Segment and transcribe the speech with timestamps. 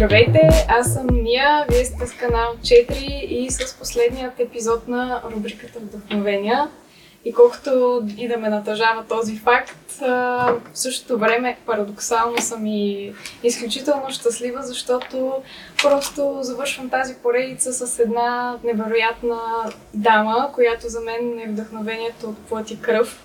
[0.00, 2.92] Здравейте, аз съм Ния, вие сте с канал 4
[3.28, 6.68] и с последният епизод на рубриката Вдъхновения.
[7.24, 14.10] И колкото и да ме натъжава този факт, в същото време парадоксално съм и изключително
[14.10, 15.32] щастлива, защото
[15.82, 19.40] просто завършвам тази поредица с една невероятна
[19.94, 23.24] дама, която за мен е вдъхновението от плът и кръв.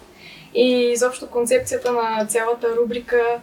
[0.54, 3.40] И изобщо концепцията на цялата рубрика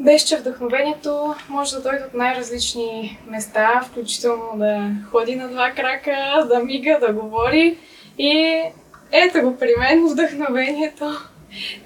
[0.00, 6.46] беше, че вдъхновението може да дойде от най-различни места, включително да ходи на два крака,
[6.48, 7.78] да мига, да говори.
[8.18, 8.62] И
[9.12, 11.10] ето го при мен, вдъхновението.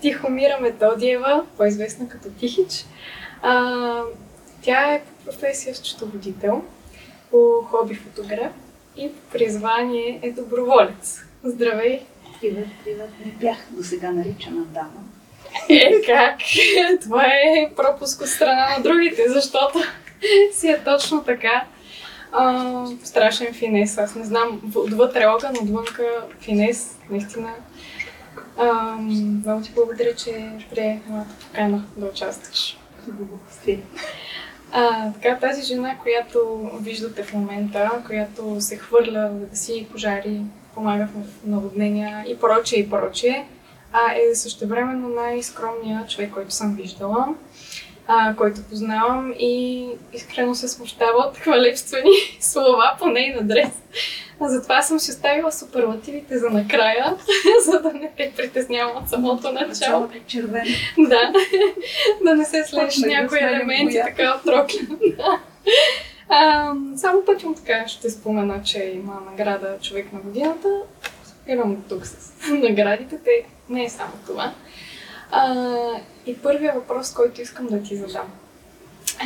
[0.01, 2.85] Тихомира Методиева, по-известна като Тихич.
[3.43, 4.03] А,
[4.63, 6.63] тя е по професия счетоводител,
[7.31, 8.53] по хоби фотограф
[8.97, 11.21] и по призвание е доброволец.
[11.45, 12.01] Здравей!
[12.41, 13.11] Привет, привет.
[13.27, 15.12] Не бях до сега наричана дама.
[15.69, 16.39] Е, как?
[17.03, 19.79] Това е пропуск от страна на другите, защото
[20.53, 21.65] си е точно така.
[22.33, 23.99] А, страшен финес.
[23.99, 26.05] Аз не знам отвътре огън, отвънка
[26.41, 26.99] финес.
[27.11, 27.55] Наистина.
[28.57, 32.79] А, много ти благодаря, че прие моята покана да участваш.
[34.73, 40.41] А, така, тази жена, която виждате в момента, която се хвърля да си пожари,
[40.75, 43.45] помага в наводнения и прочее и прочее,
[43.93, 47.29] а е същевременно най-скромният човек, който съм виждала,
[48.07, 53.73] а, който познавам и искрено се смущава от хвалебствени слова по нейн адрес.
[54.41, 57.17] А затова съм си оставила суперлативите за накрая,
[57.65, 60.09] за да не те притеснявам от самото начало.
[60.15, 60.71] е червено.
[60.99, 61.33] Да,
[62.25, 64.89] да не се слеш някои елементи така отрокли.
[66.29, 70.69] А, само пътим така ще спомена, че има награда Човек на годината.
[71.43, 73.19] Спирам тук с наградите.
[73.25, 74.53] Те не е само това.
[75.31, 75.55] А,
[76.27, 78.33] и първият въпрос, който искам да ти задам.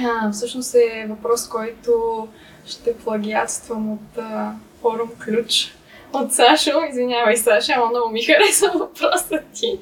[0.05, 2.29] А, всъщност е въпрос, който
[2.67, 5.77] ще плагиатствам от а, форум Ключ
[6.13, 6.81] от Сашо.
[6.91, 9.79] Извинявай, Саша, ама много ми хареса въпросът ти.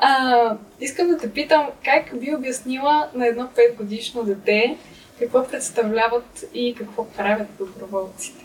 [0.00, 4.78] А, искам да те питам, как би обяснила на едно 5 годишно дете
[5.18, 8.44] какво представляват и какво правят доброволците?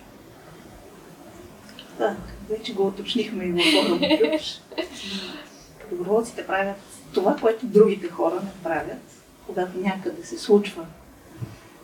[1.97, 2.15] Да,
[2.51, 4.61] вече го уточнихме и форум Ключ.
[5.91, 6.77] Доброволците правят
[7.13, 9.01] това, което другите хора не правят.
[9.47, 10.85] Когато някъде се случва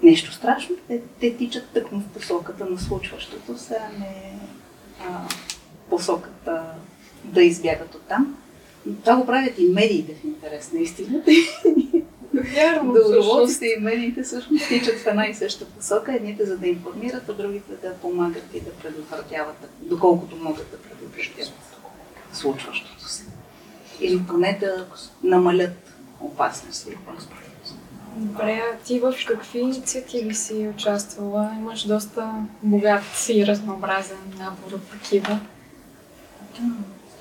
[0.03, 4.39] нещо страшно, те, те тичат тъкмо в посоката на случващото се, а не
[4.99, 5.27] а,
[5.89, 6.63] посоката
[7.23, 8.37] да избягат от там.
[9.03, 11.31] Това го правят и медиите в интерес на истината.
[12.41, 17.29] Вярно, Доброволците и медиите всъщност тичат в една и съща посока, едните за да информират,
[17.29, 21.53] а другите да помагат и да предотвратяват, доколкото могат да предотвратяват
[22.33, 23.23] случващото се.
[24.01, 24.85] Или поне да
[25.23, 26.97] намалят опасности.
[28.15, 31.51] Добре, а ти в какви инициативи си участвала?
[31.59, 32.33] Имаш доста
[32.63, 35.39] богат и разнообразен набор от такива.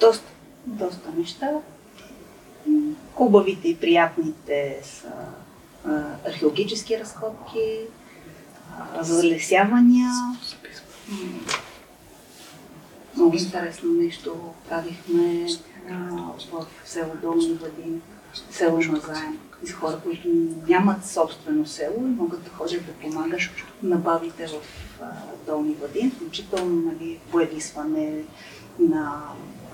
[0.01, 0.31] Доста,
[0.67, 1.51] доста неща.
[3.15, 5.13] Хубавите и приятните са
[6.27, 7.81] археологически разходки,
[9.01, 10.11] залесявания.
[13.17, 14.37] Много интересно нещо
[14.69, 15.47] правихме
[16.53, 18.03] в село Долни Вадин,
[18.51, 19.39] село Мазаем.
[19.63, 20.29] За хора, които
[20.69, 23.41] нямат собствено село и могат да ходят да помагат
[23.83, 24.53] на бабите в
[25.47, 28.23] Долни Вадин, включително нали, боядисване
[28.79, 29.23] на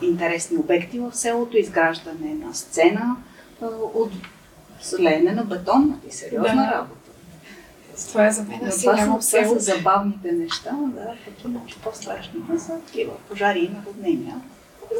[0.02, 3.16] интересни обекти в селото, изграждане на сцена
[3.94, 4.10] от
[5.00, 6.72] леене на бетон, нали, сериозна Да.
[6.72, 7.10] работа.
[8.08, 8.60] Това е за мен.
[8.64, 9.54] Аз това, са, нямам село.
[9.54, 14.40] са забавните неща, да, пък иначе по-страшните са такива пожари и наводнения.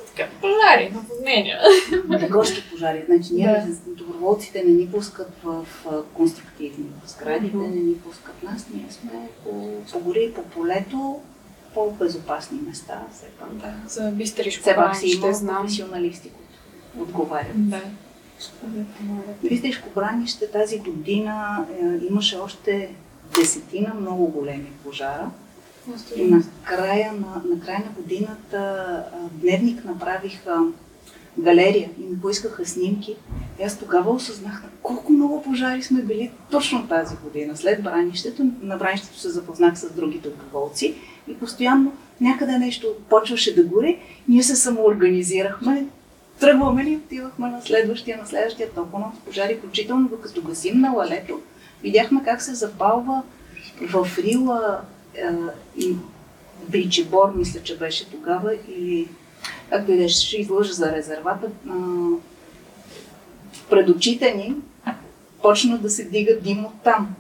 [0.07, 1.59] Така, пожари, наводнения.
[2.31, 3.05] Горски пожари.
[3.07, 3.95] Значи ние Да.
[3.95, 5.67] доброволците не ни пускат в
[6.15, 7.67] конструктивни сгради, те Мгм.
[7.67, 8.67] не ни пускат нас.
[8.75, 9.11] Ние сме
[9.45, 9.51] по,
[9.93, 11.21] по гори, по полето,
[11.75, 13.03] по-безопасни места.
[13.13, 13.55] Все пак.
[13.55, 15.63] Да, за бистришко Все пак си има знам.
[15.63, 17.71] професионалисти, които отговарят.
[17.71, 17.81] Да.
[19.49, 22.95] Бистришко бранище тази година е, имаше още
[23.35, 25.31] десетина много големи пожара.
[26.17, 30.65] И на края на, на края на годината Дневник направиха
[31.39, 33.17] галерия и ми поискаха снимки.
[33.61, 37.57] И аз тогава осъзнах на колко много пожари сме били точно тази година.
[37.57, 40.95] След бранището, на бранището се запознах с други доброволци
[41.29, 43.99] и постоянно някъде нещо почваше да гори.
[44.29, 45.87] Ние се самоорганизирахме,
[46.41, 51.41] тръгваме и отивахме на следващия, на следващия толкова пожари, включително докато гасим на лалето.
[51.83, 53.23] Видяхме как се запалва
[53.81, 54.81] в Рила
[55.15, 55.29] е,
[55.77, 55.97] и
[56.69, 59.09] Бричебор, мисля, че беше тогава, или
[59.71, 61.75] както и да е, ще излъжа за резервата, а,
[63.71, 64.55] пред очите ни
[65.43, 67.15] почна да се дига дим от там.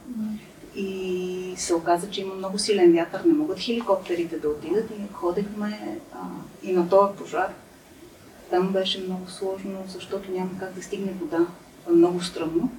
[1.63, 6.19] Се оказа, че има много силен вятър, не могат хеликоптерите да отидат и ходехме а,
[6.63, 7.55] и на този пожар.
[8.51, 11.47] Там беше много сложно, защото няма как да стигне вода.
[11.91, 12.73] Много стръмно.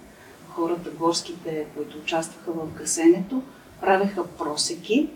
[0.50, 3.42] Хората, горските, които участваха в гасенето,
[3.82, 5.10] правеха просеки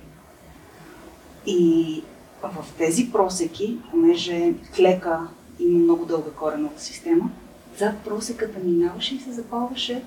[1.45, 2.03] и
[2.43, 5.27] в тези просеки, понеже клека
[5.59, 7.29] има много дълга коренова система,
[7.77, 10.03] зад просеката минаваше и се запалваше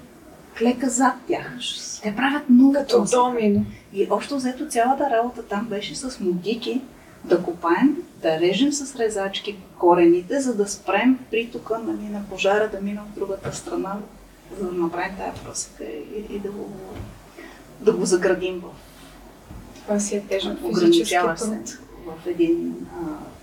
[0.58, 1.58] клека зад тях.
[2.02, 3.64] Те правят много Като домино.
[3.92, 6.80] И общо взето цялата работа там беше с мотики
[7.24, 12.80] да копаем, да режем с резачки корените, за да спрем притока нали, на пожара да
[12.80, 13.96] мина от другата страна,
[14.58, 16.72] за да направим тая просека и, и да, го,
[17.80, 18.90] да го заградим в
[19.90, 21.78] това си е тежък физически труд.
[22.06, 22.86] в един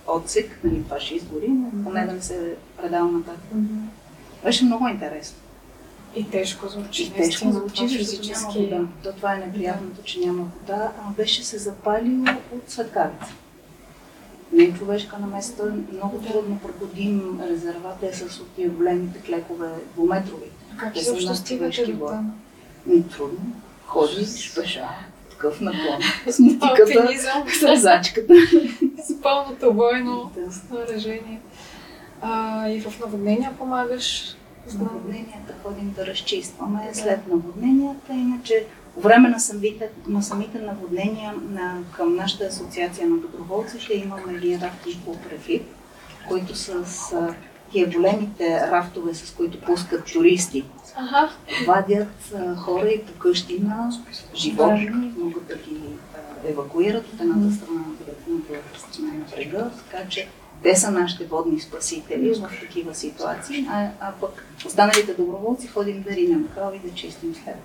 [0.06, 3.50] а, отсек, нали, това ще изгори, но поне да не се предава нататък.
[3.56, 4.44] Mm-hmm.
[4.44, 5.36] Беше много интересно.
[6.18, 7.02] И тежко звучи.
[7.02, 8.88] И тежко звучи, защото няма вода.
[9.02, 12.22] То това е неприятното, че няма вода, а беше се запалил
[12.54, 13.32] от светкавица.
[14.52, 20.56] Не е човешка наместа, много трудно проходим резервата е с от тия големите клекове, двуметровите.
[20.78, 22.34] Как също стигате до там?
[22.86, 23.52] Ми трудно.
[23.86, 24.88] Ходиш пеша,
[25.30, 26.00] такъв наклон.
[26.30, 27.08] С мотиката,
[27.60, 28.34] с резачката.
[29.04, 31.40] С пълното бойно снаряжение.
[32.22, 34.36] А, и в наводнения помагаш
[34.68, 38.12] с наводненията ходим да разчистваме след наводненията.
[38.12, 44.34] Иначе по време на самите, на самите наводнения на, към нашата асоциация на доброволците имаме
[44.34, 45.62] един рафтинг кооператив,
[46.28, 46.68] които с
[47.12, 47.34] а,
[47.72, 50.64] тия големите рафтове, с които пускат туристи,
[50.96, 51.30] ага.
[51.66, 53.92] вадят а, хора и по къщи на
[54.34, 55.80] животни, могат да ги
[56.14, 60.28] а, евакуират от едната страна на другата страна на брега, така че
[60.62, 66.10] те са нашите водни спасители в такива ситуации, а, а пък останалите доброволци ходим да
[66.10, 67.56] ринем крав и да чистим след,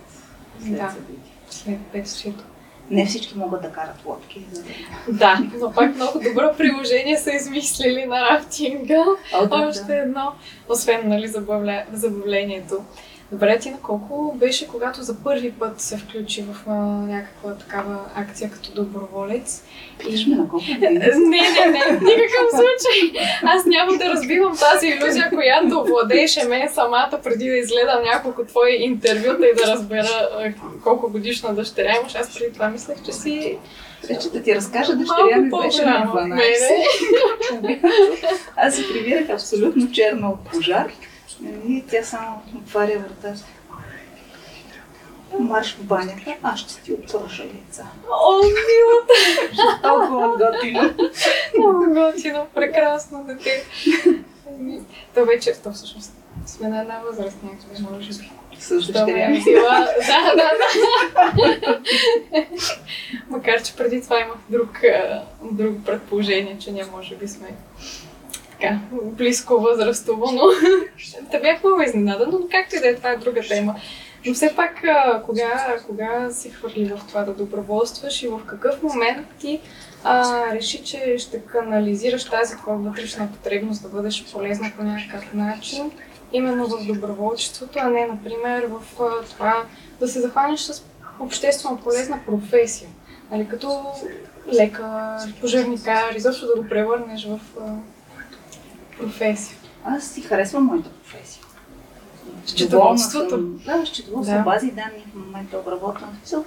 [0.64, 1.32] след да, събитие.
[1.50, 2.44] След бедствието.
[2.90, 4.46] Не всички могат да карат лодки.
[4.52, 4.64] За
[5.08, 9.04] да, но пак много добро приложение са измислили на рафтинга.
[9.34, 9.98] О, да, Още да.
[9.98, 10.34] едно,
[10.70, 11.84] освен нали, забавля...
[11.94, 12.84] забавлението.
[13.34, 18.00] Добре, ти на колко беше, когато за първи път се включи в а, някаква такава
[18.16, 19.64] акция като доброволец?
[20.10, 20.36] И...
[20.36, 23.22] на колко Не, не, не, в никакъв случай.
[23.44, 28.76] Аз няма да разбивам тази иллюзия, която владееше мен самата преди да изгледам няколко твои
[28.80, 30.42] интервюта и да разбера
[30.84, 32.16] колко годишна дъщеря имаш.
[32.16, 33.58] Аз преди това мислех, че си
[34.08, 36.12] Вече да ти разкажа, дъщеря ми беше на
[37.62, 37.80] 12.
[38.56, 40.92] Аз се прибирах абсолютно черна от пожар.
[41.68, 43.36] И тя само отваря врата.
[45.40, 47.88] Марш в банята, аз ще ти отпърша яйца.
[48.12, 49.82] О, милата!
[49.82, 50.94] Толкова готино.
[51.60, 53.64] Много готино, прекрасно дете.
[55.16, 56.14] То вече, то всъщност
[56.46, 58.32] сме на една възраст, някакви може би.
[58.60, 59.44] С дъщеря ми.
[59.44, 59.88] Да,
[60.36, 61.80] да, да.
[63.30, 64.82] Макар, че преди това имах друг,
[65.52, 67.48] друг предположение, че ние може би сме
[68.64, 70.42] така, близко възрастово, но
[71.32, 73.76] те бях много изненадана, но както и да е, това е друга тема.
[74.26, 74.84] Но все пак,
[75.26, 79.60] кога, кога си хвърли в това да доброволстваш и в какъв момент ти
[80.04, 85.92] а, реши, че ще канализираш тази твоя вътрешна потребност да бъдеш полезна по някакъв начин,
[86.34, 88.82] именно в доброволчеството, а не, например, в
[89.30, 89.64] това
[90.00, 90.84] да се захванеш с
[91.20, 92.90] обществено полезна професия.
[93.32, 93.82] Нали, като
[94.54, 97.40] лекар, пожарникар, изобщо да го превърнеш в
[99.04, 99.58] професия?
[99.86, 101.44] Аз си харесвам моята професия.
[102.46, 103.38] Счетоводството?
[103.38, 104.44] Да, счетоводство, да.
[104.44, 106.10] бази данни в момента обработвам.
[106.20, 106.46] Смисъл,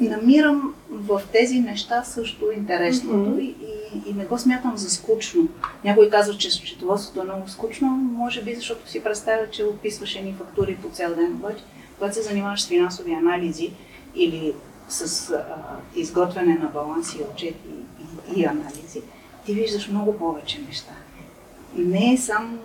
[0.00, 3.40] намирам в тези неща също интересното mm-hmm.
[3.40, 3.54] и,
[3.94, 5.48] и, и не го смятам за скучно.
[5.84, 10.34] Някой казва, че счетоводството е много скучно, може би защото си представя, че описваш едни
[10.38, 11.32] фактури по цял ден.
[11.32, 11.64] Обаче,
[11.98, 13.70] когато се занимаваш с финансови анализи
[14.14, 14.52] или
[14.88, 15.44] с а,
[15.96, 17.56] изготвяне на баланси, отчети
[18.36, 19.00] и, и анализи,
[19.46, 20.92] ти виждаш много повече неща
[21.76, 22.58] не е само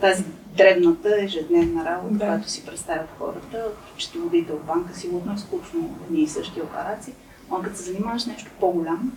[0.00, 0.24] тази
[0.56, 2.26] дребната ежедневна работа, да.
[2.26, 3.66] която си представят хората,
[3.98, 7.12] счетоводител банка, сигурно е скучно едни и същи операции,
[7.50, 9.12] но като се занимаваш с нещо по-голямо,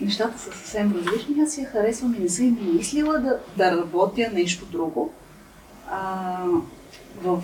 [0.00, 1.42] нещата са съвсем различни.
[1.42, 5.12] Аз я харесвам и не съм и мислила да, да работя нещо друго.
[5.90, 6.44] А,
[7.22, 7.42] в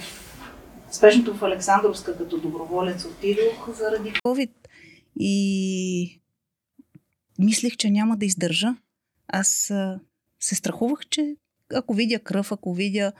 [0.90, 4.50] спешното в Александровска като доброволец отидох заради COVID
[5.20, 6.20] и
[7.38, 8.74] мислех, че няма да издържа.
[9.28, 9.72] Аз
[10.44, 11.36] се страхувах, че
[11.74, 13.12] ако видя кръв, ако видя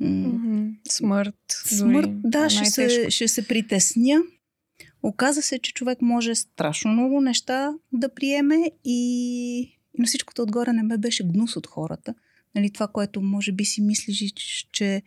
[0.00, 4.22] м- смърт, смърт да, ще се, ще се притесня.
[5.02, 10.82] Оказа се, че човек може страшно много неща да приеме и, на всичкото отгоре не
[10.82, 12.14] ме беше гнус от хората.
[12.54, 14.32] Нали, това, което може би си мислиш,
[14.72, 15.02] че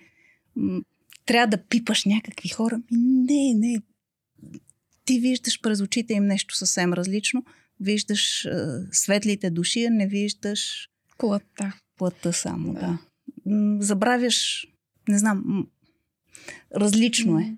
[0.55, 0.81] м-
[1.25, 2.81] трябва да пипаш някакви хора.
[2.91, 3.81] Ми, не, не.
[5.05, 7.45] ти виждаш през очите им нещо съвсем различно.
[7.79, 10.90] Виждаш а, светлите души, а не виждаш
[11.21, 11.73] плътта.
[11.97, 12.99] Плътта само, да.
[13.45, 13.85] да.
[13.85, 14.67] Забравяш,
[15.09, 15.67] не знам,
[16.75, 17.57] различно е.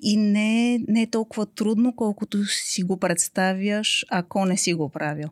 [0.00, 5.28] И не, не е толкова трудно, колкото си го представяш, ако не си го правил.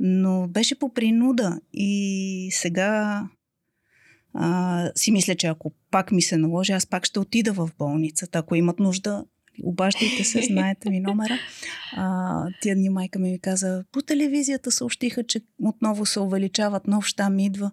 [0.00, 3.24] Но беше по принуда и сега
[4.34, 8.38] а, си мисля, че ако пак ми се наложи, аз пак ще отида в болницата.
[8.38, 9.24] Ако имат нужда,
[9.62, 11.38] обаждайте се, знаете ми номера.
[11.96, 17.06] А, тия дни майка ми ми каза, по телевизията съобщиха, че отново се увеличават, нов
[17.06, 17.70] щам идва.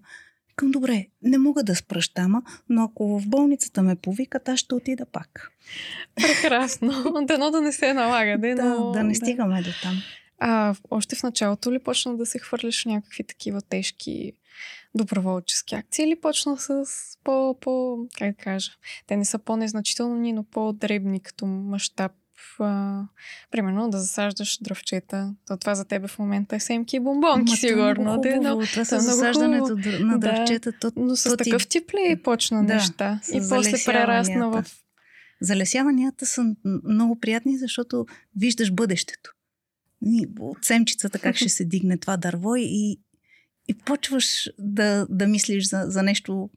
[0.56, 5.06] Към добре, не мога да спръщама, но ако в болницата ме повикат, аз ще отида
[5.06, 5.52] пак.
[6.16, 6.92] Прекрасно.
[7.28, 8.38] Дано да не се налага.
[8.56, 8.92] Да, но...
[8.92, 10.02] да не стигаме до там.
[10.40, 14.34] А още в началото ли почна да се хвърляш някакви такива тежки
[14.96, 16.86] доброволчески акции или почна с
[17.24, 18.72] по, по как да кажа,
[19.08, 22.12] те не са по-незначителни, но по-дребни като мащаб
[22.60, 23.04] а,
[23.52, 25.36] примерно да засаждаш дръвчета.
[25.48, 28.22] То това за тебе в момента е семки и бомбонки, Ма, сигурно.
[28.22, 28.72] Това, е много хубаво.
[28.72, 30.72] това са засаждането на дръвчета.
[30.72, 33.20] Да, то, но с то такъв тип ли почна да, неща?
[33.34, 34.66] И после прерасна в...
[35.42, 39.32] Залесяванията са много приятни, защото виждаш бъдещето.
[40.40, 43.00] От семчицата как ще се дигне това дърво и,
[43.68, 46.50] и почваш да, да мислиш за, за нещо,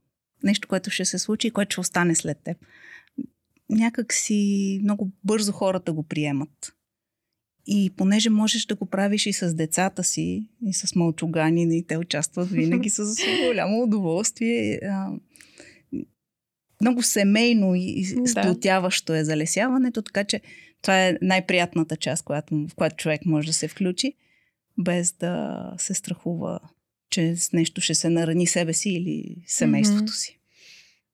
[0.43, 2.57] нещо, което ще се случи и което ще остане след теб
[3.71, 6.75] някак си много бързо хората го приемат.
[7.67, 11.97] И понеже можеш да го правиш и с децата си, и с мълчугани, и те
[11.97, 14.81] участват винаги с голямо удоволствие.
[16.81, 20.41] Много семейно и сплотяващо е залесяването, така че
[20.83, 24.13] това е най-приятната част, която, в която човек може да се включи,
[24.79, 26.61] без да се страхува,
[27.11, 30.39] че с нещо ще се нарани себе си или семейството си.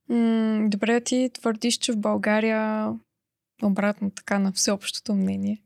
[0.09, 2.89] М- добре, ти твърдиш, че в България,
[3.63, 5.61] обратно така на всеобщото мнение,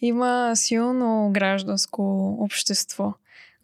[0.00, 3.14] има силно гражданско общество.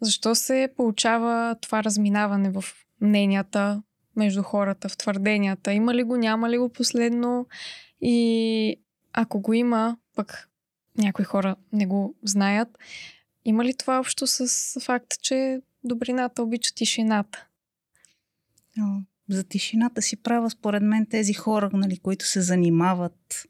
[0.01, 2.63] Защо се получава това разминаване в
[3.01, 3.83] мненията
[4.15, 5.73] между хората, в твърденията?
[5.73, 7.47] Има ли го, няма ли го последно?
[8.01, 8.75] И
[9.13, 10.49] ако го има, пък
[10.97, 12.67] някои хора не го знаят,
[13.45, 14.47] има ли това общо с
[14.81, 17.47] факта, че добрината обича тишината?
[19.29, 23.45] за тишината си права, според мен, тези хора, нали, които се занимават,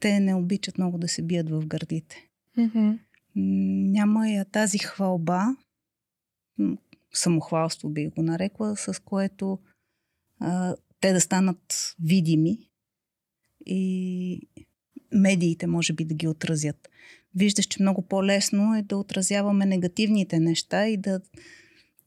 [0.00, 2.28] те не обичат много да се бият в гърдите.
[2.58, 2.98] Mm-hmm.
[3.92, 5.56] Няма я тази хвалба,
[7.14, 9.58] самохвалство би го нарекла, с което
[10.40, 12.70] а, те да станат видими
[13.66, 14.40] и
[15.12, 16.88] медиите може би да ги отразят.
[17.36, 21.20] Виждаш, че много по-лесно е да отразяваме негативните неща и да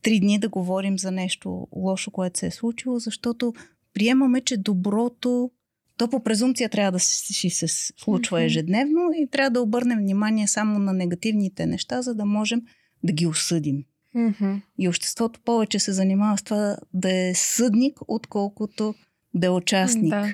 [0.02, 3.54] три дни да говорим за нещо лошо, което се е случило, защото
[3.94, 5.52] приемаме, че доброто
[5.98, 7.68] то по презумпция трябва да си се
[7.98, 12.62] случва ежедневно и трябва да обърнем внимание само на негативните неща, за да можем
[13.04, 13.84] да ги осъдим.
[14.16, 14.62] Mm-hmm.
[14.78, 18.96] И обществото повече се занимава с това да е съдник, отколкото
[19.34, 20.10] да е участник.
[20.10, 20.34] Да.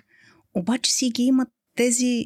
[0.54, 2.26] Обаче си ги имат тези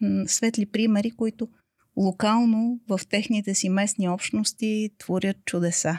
[0.00, 1.48] м- светли примери, които
[1.96, 5.98] локално в техните си местни общности творят чудеса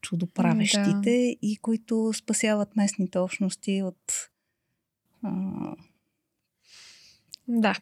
[0.00, 1.46] чудоправещите да.
[1.46, 4.30] и които спасяват местните общности от
[5.22, 5.30] а...
[7.48, 7.74] Да,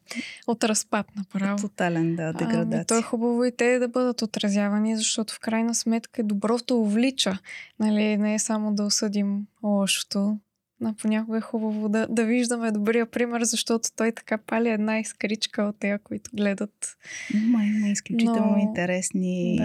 [0.47, 1.59] от разпад направо.
[1.59, 2.81] Тотален, да, деградация.
[2.81, 7.39] А, то е хубаво и те да бъдат отразявани, защото в крайна сметка доброто увлича.
[7.79, 10.39] Нали, не е само да осъдим лошото.
[10.85, 15.63] Но понякога е хубаво да, да виждаме добрия пример, защото той така пали една искричка
[15.63, 16.97] от тея, които гледат.
[17.35, 18.59] Има, има изключително Но...
[18.59, 19.57] интересни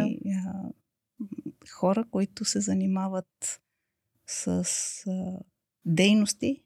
[1.61, 3.61] да хора, които се занимават
[4.27, 4.47] с
[5.07, 5.39] а,
[5.85, 6.63] дейности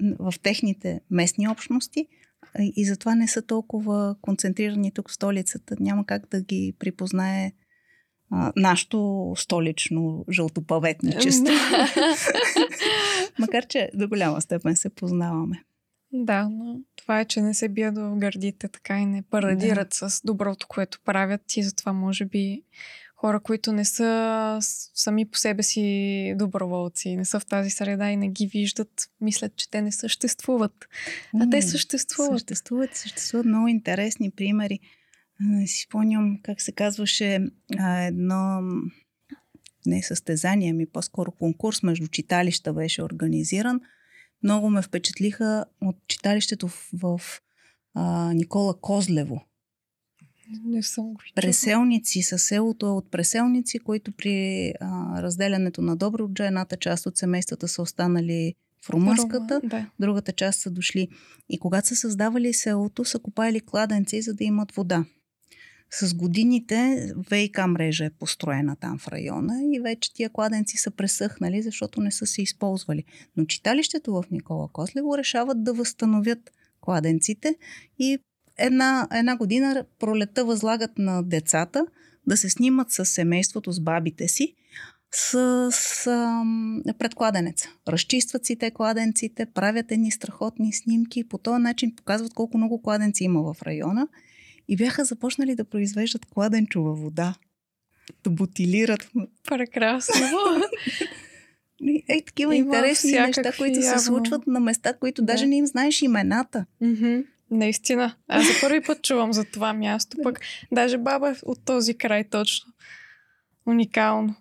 [0.00, 2.08] в техните местни общности
[2.58, 5.76] и затова не са толкова концентрирани тук в столицата.
[5.80, 7.52] Няма как да ги припознае
[8.34, 11.54] а, нашето столично жълтопаветничество.
[13.38, 15.64] Макар, че до голяма степен се познаваме.
[16.12, 20.10] Да, но това е, че не се бият в гърдите така и не парадират да.
[20.10, 22.62] с доброто, което правят и затова може би
[23.16, 24.58] хора, които не са
[24.94, 29.56] сами по себе си доброволци, не са в тази среда и не ги виждат, мислят,
[29.56, 30.88] че те не съществуват.
[31.40, 32.38] А те съществуват.
[32.38, 34.80] Съществуват, съществуват много интересни примери.
[35.66, 37.46] Си спомням как се казваше
[37.80, 38.60] едно
[39.86, 43.80] не състезание, ми по-скоро конкурс между читалища беше организиран.
[44.42, 47.20] Много ме впечатлиха от читалището в, в
[47.94, 49.44] а, Никола Козлево
[50.64, 56.46] не съм го Преселници със селото е от преселници, които при а, разделянето на Добруджа
[56.46, 59.90] едната част от семействата са останали в румънската, Рума, да.
[60.00, 61.08] другата част са дошли.
[61.48, 65.04] И когато са създавали селото, са копали кладенци, за да имат вода.
[66.00, 71.62] С годините ВИК мрежа е построена там в района и вече тия кладенци са пресъхнали,
[71.62, 73.04] защото не са се използвали.
[73.36, 77.56] Но читалището в Никола Кослево решават да възстановят кладенците
[77.98, 78.18] и
[78.58, 81.86] една, една година пролета възлагат на децата
[82.26, 84.54] да се снимат с семейството, с бабите си,
[85.12, 87.68] с, с ам, пред кладенеца.
[87.88, 92.82] Разчистват си те кладенците, правят едни страхотни снимки и по този начин показват колко много
[92.82, 94.08] кладенци има в района
[94.68, 97.34] и бяха започнали да произвеждат кладенчова вода.
[98.24, 99.10] Да бутилират.
[99.48, 100.26] Прекрасно.
[102.08, 104.00] Ей, такива Има интересни неща, които се явно.
[104.00, 105.26] случват на места, които Да.
[105.32, 106.66] даже не им знаеш имената.
[106.80, 107.20] Мгм.
[107.50, 108.14] Наистина.
[108.28, 110.16] Аз за първи път чувам за това място.
[110.22, 110.40] Пък
[110.72, 112.72] даже баба е от този край точно.
[113.66, 114.34] Уникално.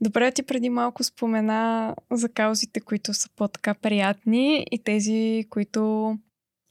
[0.00, 6.14] Добре, ти преди малко спомена за каузите, които са по-така приятни и тези, които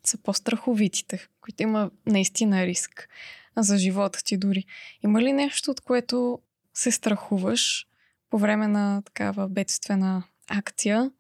[0.10, 3.10] са по-страховитите, които има наистина риск
[3.58, 4.66] за живота ти дори.
[5.04, 6.40] Има ли нещо, от което
[6.74, 7.88] се страхуваш
[8.30, 11.12] по време на такава бедствена акция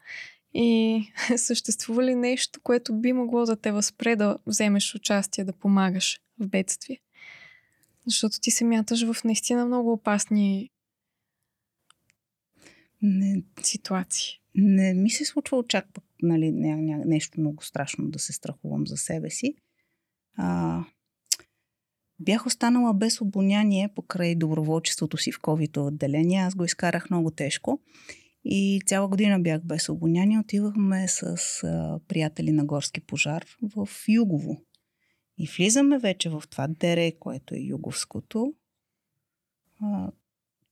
[0.53, 1.03] и
[1.37, 6.47] съществува ли нещо, което би могло да те възпре да вземеш участие, да помагаш в
[6.47, 6.99] бедствие?
[8.05, 10.69] Защото ти се мяташ в наистина много опасни
[13.01, 14.39] Не, ситуации.
[14.55, 18.87] не ми се случва чак пък нали, ня, ня, нещо много страшно да се страхувам
[18.87, 19.55] за себе си.
[20.37, 20.83] А,
[22.19, 26.41] бях останала без обоняние покрай доброволчеството си в COVID отделение.
[26.41, 27.79] Аз го изкарах много тежко.
[28.45, 30.39] И цяла година бях без обоняние.
[30.39, 31.23] Отивахме с
[31.63, 33.45] а, приятели на горски пожар
[33.75, 34.61] в Югово.
[35.37, 38.53] И влизаме вече в това дере, което е юговското,
[39.81, 40.11] а,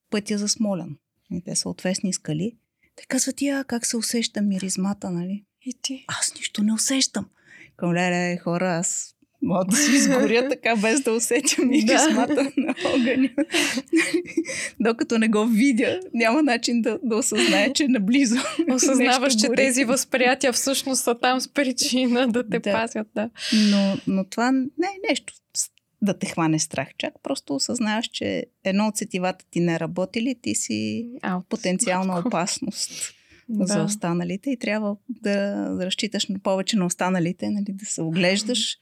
[0.10, 0.98] пътя за Смолян.
[1.32, 2.58] И те са отвесни скали.
[2.98, 5.44] Те казват, я, как се усеща миризмата, нали?
[5.66, 6.06] И ти?
[6.08, 7.26] Аз нищо не усещам.
[7.78, 13.30] Към леле, хора, аз мога да си изгоря така, без да усетя миризмата на огъня.
[14.80, 18.36] Докато не го видя, няма начин да, да осъзнае, че наблизо
[18.72, 19.56] Осъзнаваш, че гори.
[19.56, 22.72] тези възприятия всъщност са там с причина да те Да.
[22.72, 23.08] пазят.
[23.16, 23.30] Да.
[23.72, 25.34] Но, но това не е нещо
[26.02, 26.88] да те хване страх.
[26.98, 31.46] Чак просто осъзнаваш, че едно от сетивата ти не работи ли, ти си Аут.
[31.50, 32.92] потенциална опасност
[33.50, 33.66] Да.
[33.66, 35.36] за останалите и трябва да,
[35.70, 38.78] да разчиташ на повече на останалите, нали, да се оглеждаш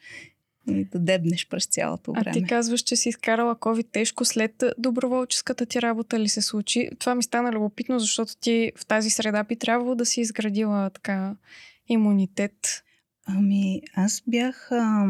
[0.69, 2.33] и да дебнеш през цялото А време.
[2.33, 6.89] ти казваш, че си изкарала COVID тежко след доброволческата ти работа ли се случи?
[6.99, 11.35] Това ми стана любопитно, защото ти в тази среда би трябвало да си изградила така
[11.87, 12.83] имунитет.
[13.25, 15.05] Ами, аз бях а,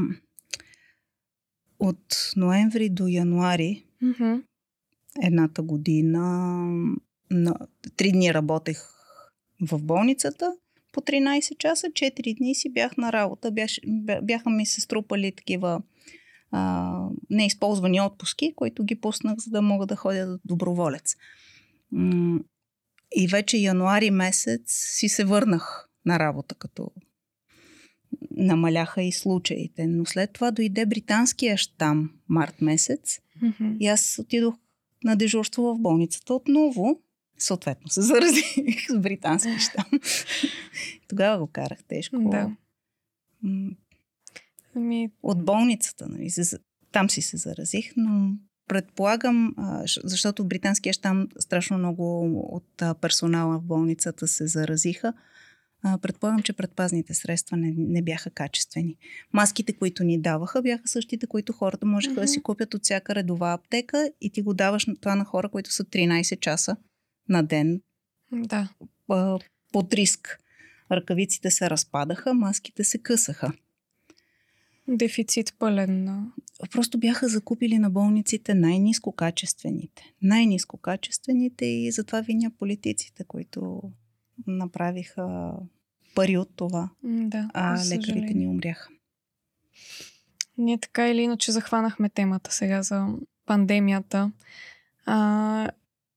[1.79, 4.33] от ноември до януари Мгм.
[5.23, 6.19] едната година.
[7.31, 7.53] На,
[7.97, 8.77] три дни работех
[9.61, 10.55] в болницата
[10.91, 13.51] по 13 часа, 4 дни си бях на работа.
[13.51, 13.69] Бях,
[14.23, 15.81] бяха ми се струпали такива
[16.51, 21.15] а, неизползвани отпуски, които ги пуснах, за да мога да ходя доброволец.
[21.91, 22.39] М,
[23.15, 26.91] И вече януари месец си се върнах на работа, като
[28.31, 29.87] намаляха и случаите.
[29.87, 33.75] Но след това дойде британския щам март месец Мгм.
[33.79, 34.55] и аз отидох
[35.03, 36.99] на дежурство в болницата отново.
[37.37, 38.45] Съответно се заразих
[38.89, 39.85] с британски щам.
[41.07, 42.17] Тогава го карах тежко.
[42.19, 42.51] Да.
[44.75, 46.29] Ами, От болницата, нали,
[46.91, 48.31] там си се заразих, но
[48.67, 49.55] предполагам,
[50.03, 55.13] защото британския щам страшно много от персонала в болницата се заразиха,
[55.87, 58.97] а, предполагам, че предпазните средства не, не бяха качествени.
[59.33, 63.53] Маските, които ни даваха, бяха същите, които хората можеха да си купят от всяка редова
[63.53, 66.77] аптека и ти го даваш на това на хора, които са 13 часа
[67.29, 67.81] на ден
[68.31, 68.69] да.
[69.09, 69.39] а,
[69.71, 70.39] под риск.
[70.91, 73.53] Ръкавиците се разпадаха, маските се късаха.
[74.87, 76.25] Дефицит пълен.
[76.71, 80.13] Просто бяха закупили на болниците най-низко качествените.
[80.21, 83.81] Най-низко качествените и затова виня политиците, които
[84.47, 85.53] направиха
[86.15, 88.89] пари от това, Да, а лекарите ни умряха.
[90.57, 93.07] Ние така или иначе захванахме темата сега за
[93.45, 94.31] пандемията.
[95.05, 95.69] А,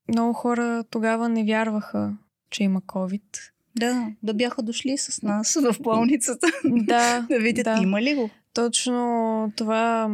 [0.09, 2.17] много хора тогава не вярваха,
[2.51, 3.39] че има COVID.
[3.77, 7.79] Да, да бяха дошли с нас в болницата, Да, да видят да.
[7.83, 8.31] има ли го.
[8.55, 10.11] Точно това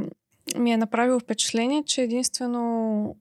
[0.59, 3.17] ми е направило впечатление, че единствено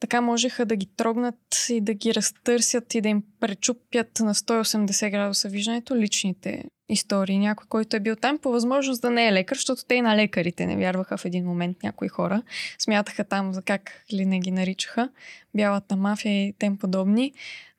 [0.00, 5.10] така можеха да ги трогнат и да ги разтърсят и да им пречупят на 180
[5.10, 7.38] градуса виждането личните истории.
[7.38, 10.16] Някой, който е бил там, по възможност да не е лекар, защото те и на
[10.16, 12.42] лекарите не вярваха в един момент някои хора.
[12.78, 15.08] Смятаха там за как ли не ги наричаха.
[15.54, 17.32] Бялата мафия и тем подобни.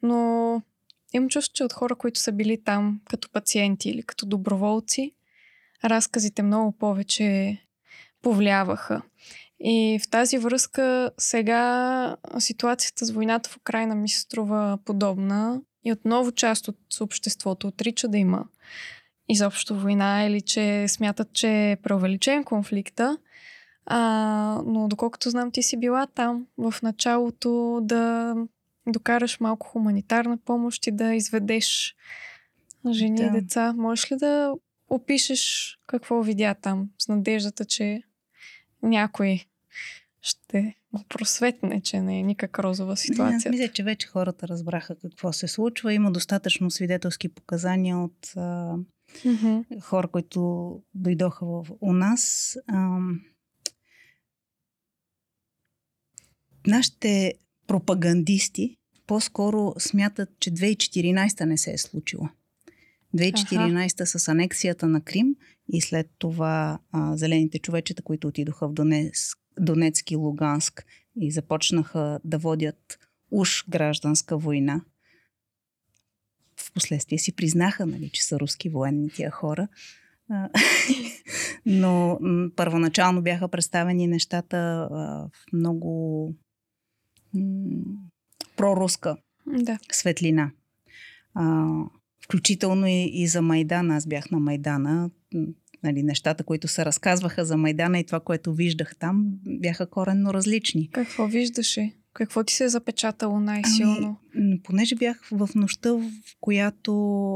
[0.03, 0.61] Но
[1.13, 5.13] имам чувство, че от хора, които са били там като пациенти или като доброволци,
[5.83, 7.57] разказите много повече
[8.21, 9.01] повлияваха.
[9.63, 15.91] И в тази връзка сега ситуацията с войната в Украина ми се струва подобна и
[15.91, 18.45] отново част от обществото отрича да има
[19.29, 23.17] изобщо война или че смятат, че е преувеличен конфликта.
[23.85, 28.35] А, но доколкото знам, ти си била там в началото да
[28.87, 31.95] докараш малко хуманитарна помощ и да изведеш
[32.91, 33.23] жени да.
[33.23, 33.73] и деца.
[33.77, 34.53] Можеш ли да
[34.89, 38.01] опишеш какво видя там с надеждата, че
[38.83, 39.45] някой
[40.21, 40.75] ще
[41.09, 43.37] просветне, че не е никак розова ситуация.
[43.37, 45.93] Аз мисля, че вече хората разбраха какво се случва.
[45.93, 48.75] Има достатъчно свидетелски показания от а,
[49.25, 49.81] mm-hmm.
[49.81, 52.55] хора, които дойдоха в, у нас.
[52.67, 52.99] А,
[56.67, 57.33] нашите
[57.67, 62.31] пропагандисти по-скоро смятат, че 2014 не се е случила.
[63.15, 65.35] 2014 с анексията на Крим
[65.73, 70.85] и след това а, зелените човечета, които отидоха в Донецк, Донецк и Луганск
[71.19, 72.99] и започнаха да водят
[73.31, 74.81] уж гражданска война.
[76.57, 79.67] Впоследствие си признаха, нали, че са руски военни тия хора.
[81.65, 82.19] Но
[82.55, 86.33] първоначално бяха представени нещата в много
[88.57, 89.79] проруска да.
[89.91, 90.51] светлина.
[91.33, 91.67] А,
[92.23, 93.95] включително и, и за Майдана.
[93.95, 95.09] Аз бях на Майдана.
[95.83, 100.89] Нали, нещата, които се разказваха за Майдана и това, което виждах там, бяха коренно различни.
[100.91, 101.93] Какво виждаше?
[102.13, 104.17] Какво ти се е запечатало най-силно?
[104.35, 106.93] Ами, понеже бях в нощта, в която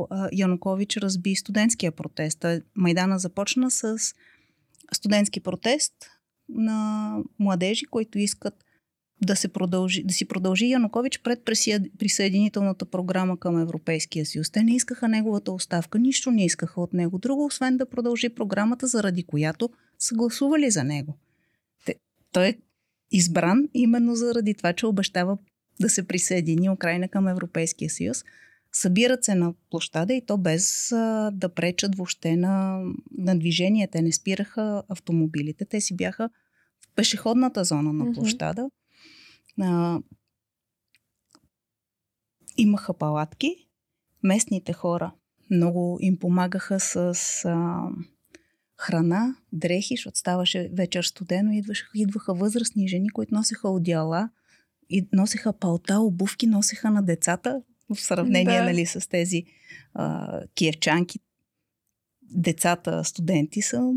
[0.10, 2.46] а, Янукович разби студентския протест.
[2.76, 3.98] Майдана започна с
[4.94, 5.94] студентски протест
[6.50, 8.65] на младежи, които искат
[9.22, 11.46] да, се продължи, да си продължи Янукович пред
[12.00, 14.52] присъединителната програма към Европейския съюз.
[14.52, 18.88] Те не искаха неговата оставка, нищо не искаха от него друго, освен да продължи програмата,
[18.88, 21.18] заради която са гласували за него.
[21.86, 21.96] Те,
[22.32, 22.58] той е
[23.12, 25.38] избран именно заради това, че обещава
[25.82, 28.24] да се присъедини Украина към Европейския съюз.
[28.74, 32.84] Събират се на площада и то без а, да пречат въобще на,
[33.18, 33.88] на движение.
[33.88, 36.30] Те не спираха автомобилите, те си бяха
[36.82, 38.62] в пешеходната зона на площада.
[38.62, 38.85] Mm-hmm
[39.62, 40.00] а,
[42.58, 43.68] имаха палатки,
[44.24, 45.14] местните хора
[45.52, 46.96] много им помагаха с
[47.46, 47.90] а,
[48.78, 54.30] храна, дрехи, защото ставаше вечер студено, идваха, идваха възрастни жени, които носеха одеяла
[54.90, 58.66] и носеха палта, обувки, носеха на децата в сравнение да.
[58.66, 59.44] нали, с тези
[59.94, 61.20] а, киевчанки.
[62.22, 63.94] Децата, студенти са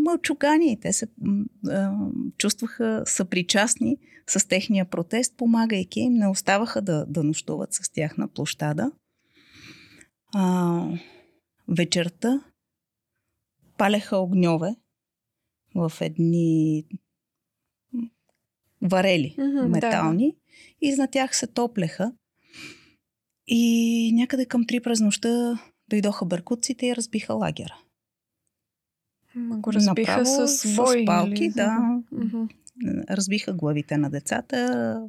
[0.00, 0.80] мълчугани.
[0.80, 1.06] Те се
[1.68, 1.92] а,
[2.38, 6.12] чувстваха съпричастни с техния протест, помагайки им.
[6.12, 8.92] Не оставаха да, да нощуват с тях на площада.
[10.34, 10.84] А,
[11.68, 12.44] вечерта
[13.78, 14.76] палеха огньове
[15.74, 16.84] в едни
[18.82, 20.86] варели mm-hmm, метални да.
[20.86, 22.12] и на тях се топлеха.
[23.46, 25.58] И някъде към три през нощта
[25.88, 27.78] дойдоха бъркуците и разбиха лагера.
[29.34, 31.02] Ма го разбиха Направо, с бой.
[31.02, 31.52] С палки, или...
[31.52, 31.78] да.
[32.14, 32.48] Mm-hmm.
[33.10, 35.08] Разбиха главите на децата,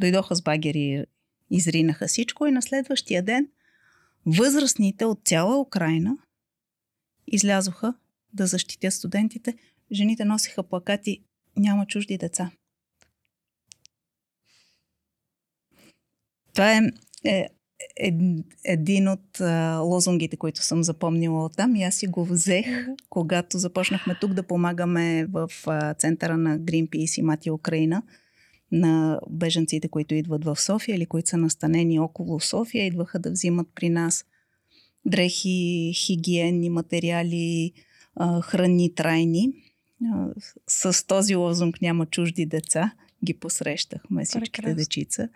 [0.00, 1.04] дойдоха с багери,
[1.50, 3.48] изринаха всичко и на следващия ден
[4.26, 6.16] възрастните от цяла Украина
[7.26, 7.94] излязоха
[8.32, 9.54] да защитят студентите.
[9.92, 11.24] Жените носиха плакати
[11.56, 12.50] «Няма чужди деца».
[16.52, 16.80] Това е,
[17.24, 17.48] е
[18.64, 22.96] един от а, лозунгите, които съм запомнила от там и аз си го взех, mm-hmm.
[23.08, 28.02] когато започнахме тук да помагаме в а, центъра на Greenpeace и Мати Украина
[28.72, 33.68] на беженците, които идват в София или които са настанени около София, идваха да взимат
[33.74, 34.24] при нас
[35.06, 37.72] дрехи, хигиенни материали,
[38.16, 39.52] а, храни трайни.
[40.12, 40.28] А,
[40.66, 42.92] с този лозунг няма чужди деца.
[43.24, 44.76] Ги посрещахме всичките Прекрасно.
[44.76, 45.28] дечица.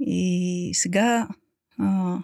[0.00, 1.28] И сега
[1.78, 2.18] а,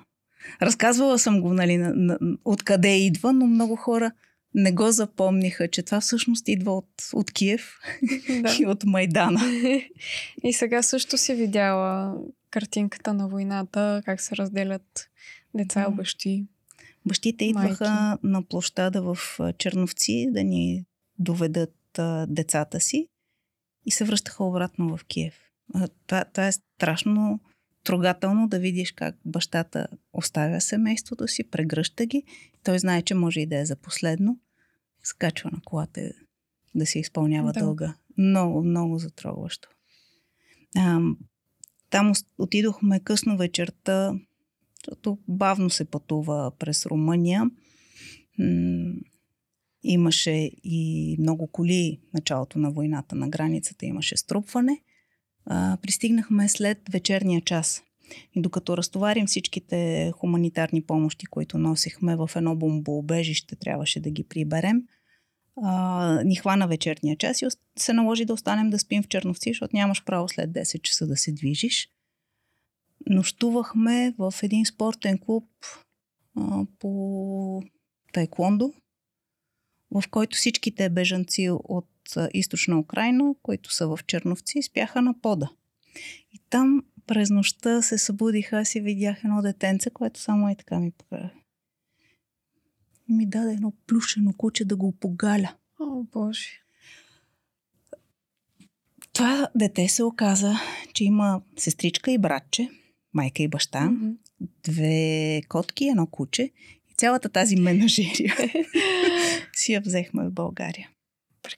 [0.63, 4.11] разказвала съм го, нали, на, на, откъде идва, но много хора
[4.55, 7.79] не го запомниха, че това всъщност идва от, от Киев
[8.43, 8.57] да.
[8.61, 9.41] и от Майдана.
[10.45, 12.17] И сега също си видяла
[12.51, 15.09] картинката на войната, как се разделят
[15.55, 16.47] деца и бащи.
[17.07, 18.27] Бащите идваха майки.
[18.27, 20.85] на площада в Черновци да ни
[21.19, 23.09] доведат а, децата си
[23.87, 25.35] и се връщаха обратно в Киев.
[25.75, 27.41] А, това, това е страшно
[27.85, 32.23] трогателно да видиш как бащата оставя семейството си, прегръща ги.
[32.65, 34.39] Той знае, че може и да е за последно.
[35.03, 36.13] Скачва на колата
[36.75, 37.61] да си изпълнява да.
[37.61, 37.95] дълга.
[38.19, 39.69] Много, много затрогващо.
[40.77, 41.01] А,
[41.91, 44.15] там отидохме късно вечерта.
[44.85, 47.51] защото бавно се пътува през Румъния.
[48.39, 48.95] М-
[49.83, 54.83] имаше и много коли началото на войната на границата, имаше струпване.
[55.47, 57.83] А, пристигнахме след вечерния час.
[58.35, 64.83] И докато разтоварим всичките хуманитарни помощи, които носихме в едно бомбоубежище, трябваше да ги приберем,
[65.57, 67.47] а, ни хвана вечерния час и
[67.79, 71.17] се наложи да останем да спим в Черновци, защото нямаш право след 10 часа да
[71.17, 71.89] се движиш.
[73.09, 75.49] Нощувахме в един спортен клуб
[76.37, 77.63] а, по
[78.13, 78.73] тайкондо,
[79.91, 81.89] в който всичките бежанци от
[82.35, 85.51] източна Украина, които са в Черновци, спяха на пода.
[86.33, 90.81] И там през нощта се събудиха, аз и видях едно детенце, което само и така
[90.81, 91.31] ми покажа.
[93.09, 95.55] Ми даде едно плюшено куче да го погаля.
[95.81, 96.49] О, Боже.
[99.13, 100.55] Това дете се оказа,
[100.95, 102.69] че има сестричка и братче,
[103.15, 104.11] майка и баща, Мгм.
[104.63, 106.43] две котки, едно куче
[106.91, 108.37] и цялата тази менажерия
[109.53, 110.91] си я взехме в България.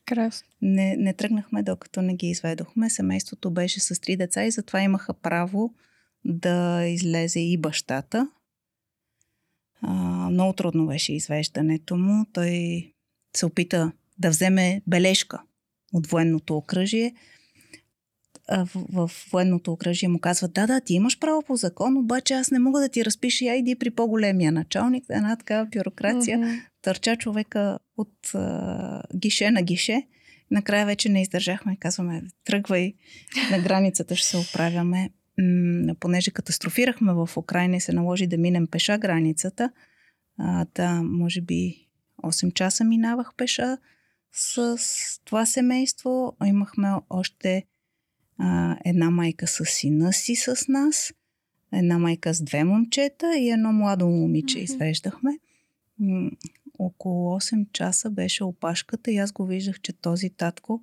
[0.06, 0.48] Прекрасно.
[0.62, 2.90] Не, не тръгнахме, докато не ги изведохме.
[2.90, 5.74] Семейството беше с три деца и затова имаха право
[6.24, 8.28] да излезе и бащата.
[9.80, 9.92] А,
[10.30, 12.26] много трудно беше извеждането му.
[12.32, 12.92] Той
[13.36, 15.42] се опита да вземе бележка
[15.92, 17.14] от военното окръжие.
[18.48, 22.34] А, в, в военното окръжие му казват, да, да, ти имаш право по закон, обаче
[22.34, 26.48] аз не мога да ти разпиша, я иди при по-големия началник, една такава бюрокрация Мгм.
[26.84, 30.02] Търча човека от а, гише на гише.
[30.50, 32.94] Накрая вече не издържахме и казваме, тръгвай
[33.50, 35.10] на границата, ще се оправяме.
[35.38, 39.70] М- понеже катастрофирахме в Украина и се наложи да минем пеша границата,
[40.38, 41.88] а, да, може би
[42.22, 43.78] 8 часа минавах пеша
[44.32, 44.78] с
[45.24, 46.36] това семейство.
[46.44, 47.64] Имахме още
[48.38, 51.12] а, една майка с сина си с нас,
[51.72, 54.64] една майка с две момчета и едно младо момиче Мгм.
[54.64, 55.30] извеждахме.
[56.78, 60.80] Около 8 часа беше опашката и аз го виждах, че този татко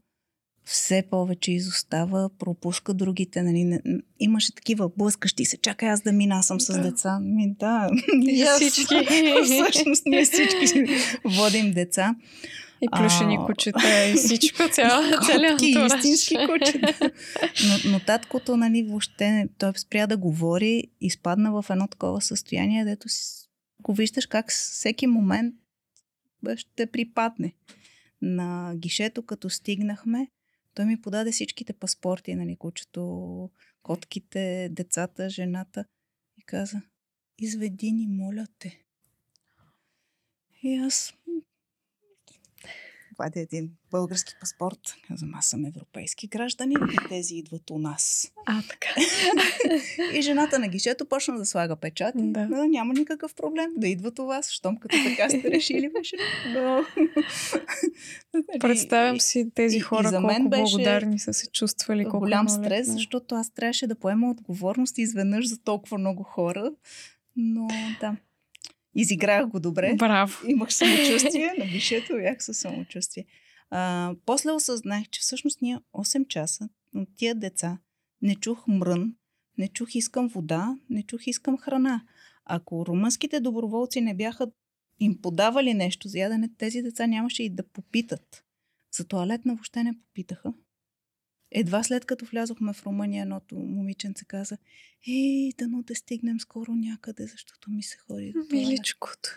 [0.66, 3.42] все повече изостава, пропуска другите.
[3.44, 3.82] Нали, не,
[4.20, 5.58] имаше такива блъскащи се.
[5.58, 6.82] Чакай аз да мина, съм с Да.
[6.82, 7.20] деца.
[7.20, 8.96] Ми, да, Ние всички.
[9.46, 10.86] Всъщност ние всички
[11.26, 12.16] водим деца.
[12.84, 15.94] И плюшени А, кучета и всичко, цяла, целият антураж.
[15.98, 17.12] истински кучета.
[17.68, 23.10] Но, но таткото, нали, въобще той спря да говори, изпадна в едно такова състояние, дето
[23.10, 23.50] си,
[23.82, 25.56] го виждаш как всеки момент
[26.56, 27.54] ще припадне.
[28.22, 30.28] На гишето, като стигнахме,
[30.74, 33.50] той ми подаде всичките паспорти, нали, кучето,
[33.84, 35.86] котките, децата, жената
[36.38, 36.82] и каза,
[37.40, 38.84] изведи ни, моля те.
[40.64, 41.14] И аз
[43.18, 44.80] вадя един български паспорт.
[45.08, 48.32] Казвам, аз съм европейски гражданин и тези идват у нас.
[48.46, 48.88] А, така.
[50.14, 52.18] И жената на гишето почна да слага печати.
[52.22, 52.48] Да.
[52.48, 52.68] Да.
[52.68, 56.16] няма никакъв проблем да идват у вас, щом като така сте решили беше.
[56.54, 56.86] Да.
[58.34, 62.04] Нали, Представям си тези и- и хора за колко мен беше благодарни са се чувствали.
[62.04, 62.94] Колко голям е стрес, лесно.
[62.94, 66.72] защото аз трябваше да поема отговорност изведнъж за толкова много хора.
[67.36, 67.68] Но
[68.00, 68.16] да,
[68.96, 69.94] изиграх го добре.
[69.96, 70.34] Браво.
[70.48, 73.26] Имах самочувствие, на гишето бях със самочувствие.
[73.70, 77.78] А, после осъзнах, че всъщност ние 8 часа от тия деца
[78.22, 79.16] не чух мрън,
[79.58, 82.02] не чух искам вода, не чух искам храна.
[82.46, 84.48] Ако румънските доброволци не бяха
[85.00, 88.44] им подавали нещо за ядене, тези деца нямаше и да попитат.
[88.98, 90.54] За туалетна въобще не попитаха.
[91.52, 94.58] Едва след като влязохме в Румъния, едното момиченце каза,
[95.08, 98.34] ей, дано да стигнем скоро някъде, защото ми се ходи.
[98.52, 99.30] Миличкото.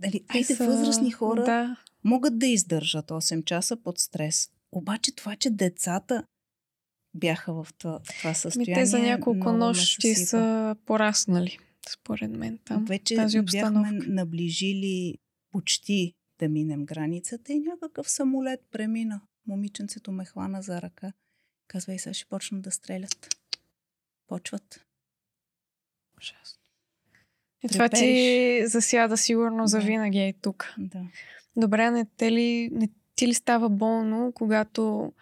[0.00, 1.76] Дали, айде, са- възрастни хора Да.
[2.04, 4.50] могат да издържат 8 часа под стрес.
[4.72, 6.24] Обаче това, че децата
[7.14, 8.74] бяха в това, това Ми, състояние.
[8.74, 11.58] те за няколко нощи са пораснали,
[11.90, 12.58] според мен.
[12.64, 15.14] Там, Вече тази бяхме наближили
[15.50, 19.20] почти да минем границата и някакъв самолет премина.
[19.46, 21.12] Момиченцето ме хвана за ръка.
[21.66, 23.36] Казва и сега ще почнат да стрелят.
[24.26, 24.86] Почват.
[26.18, 26.60] Ужасно.
[27.62, 29.84] И това ти засяда сигурно за Да.
[29.84, 30.74] винаги е тук.
[30.78, 31.02] Да.
[31.56, 35.12] Добре, не, те ли, не ти ли става болно, когато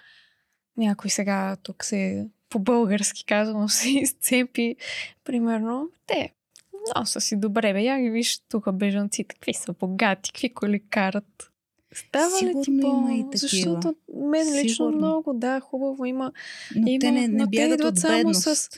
[0.76, 4.76] някой сега тук се по-български казано се изцепи,
[5.24, 6.32] примерно, те
[6.96, 10.88] но са си добре, бе, я ги виж тук бежанците, какви са богати, какви коли
[10.88, 11.52] карат.
[11.94, 12.86] Става ли ти по...
[12.86, 13.38] има и такива.
[13.38, 14.98] Защото мен лично Сигурно.
[14.98, 16.32] много, да, хубаво има.
[16.76, 18.68] Но има те не, не но бягат идват от само с...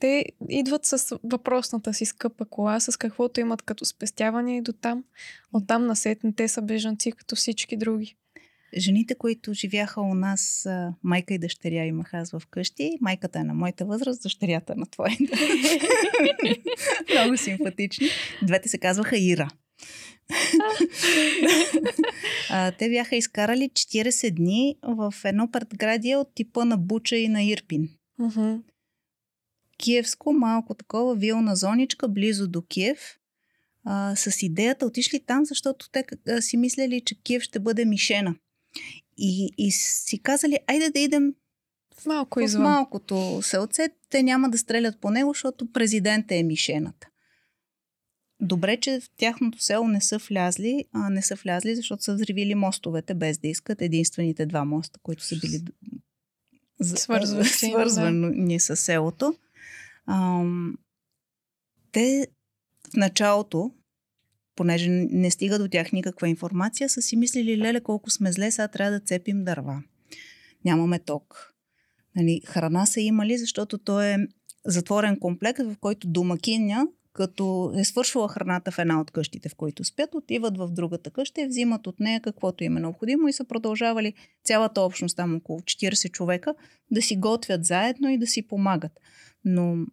[0.00, 5.04] Те идват с въпросната си скъпа кола, с каквото имат като спестявания и до там.
[5.52, 8.16] Оттам насетне те са бежанци като всички други.
[8.76, 10.68] Жените, които живяха у нас,
[11.02, 12.98] майка и дъщеря имах аз в къщи.
[13.00, 15.24] Майката е на моята възраст, дъщерята на твоята.
[17.12, 18.08] Много симпатични.
[18.42, 19.48] Двете се казваха Ира.
[22.50, 27.42] а, те бяха изкарали 40 дни в едно предградие от типа на Буча и на
[27.42, 27.88] Ирпин.
[28.20, 28.62] Uh-huh.
[29.78, 33.18] Киевско, малко такова вилна зоничка, близо до Киев.
[33.84, 38.34] А, с идеята отишли там, защото те а, си мислели, че Киев ще бъде мишена.
[39.18, 41.34] И, и си казали, айде да идем
[42.00, 42.62] В малко в извън.
[42.62, 43.88] малкото селце.
[44.10, 47.08] Те няма да стрелят по него, защото президента е мишената.
[48.40, 52.54] Добре, че в тяхното село не са влязли, а не са влязли, защото са взривили
[52.54, 53.82] мостовете без да искат.
[53.82, 55.62] Единствените два моста, които са били
[57.44, 59.34] свързвани с селото.
[60.06, 60.78] Ам,
[61.92, 62.26] те
[62.92, 63.72] в началото,
[64.56, 68.68] понеже не стига до тях никаква информация, са си мислили, леле, колко сме зле, сега
[68.68, 69.82] трябва да цепим дърва.
[70.64, 71.54] Нямаме ток.
[72.16, 74.16] Нали, храна са имали, защото то е
[74.66, 76.86] затворен комплект, в който домакиня,
[77.18, 81.40] като е свършила храната в една от къщите, в които спят, отиват в другата къща
[81.40, 85.60] и взимат от нея каквото им е необходимо и са продължавали цялата общност, там около
[85.60, 86.54] 40 човека,
[86.90, 89.00] да си готвят заедно и да си помагат.
[89.44, 89.86] Но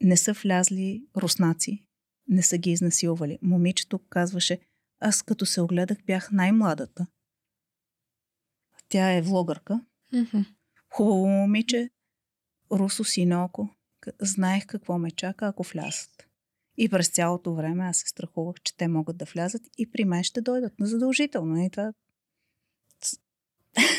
[0.00, 1.84] не са влязли руснаци,
[2.28, 3.38] не са ги изнасилвали.
[3.42, 4.58] Момичето казваше,
[5.00, 7.06] аз като се огледах бях най-младата.
[8.88, 9.80] Тя е влогърка,
[10.12, 10.40] Мгм.
[10.94, 11.90] Хубаво момиче,
[12.72, 13.68] русо синоко.
[14.20, 16.31] Знаех какво ме чака, ако влязат.
[16.76, 20.22] И през цялото време аз се страхувах, че те могат да влязат и при мен
[20.22, 20.72] ще дойдат.
[20.78, 21.64] Но задължително.
[21.64, 21.92] И това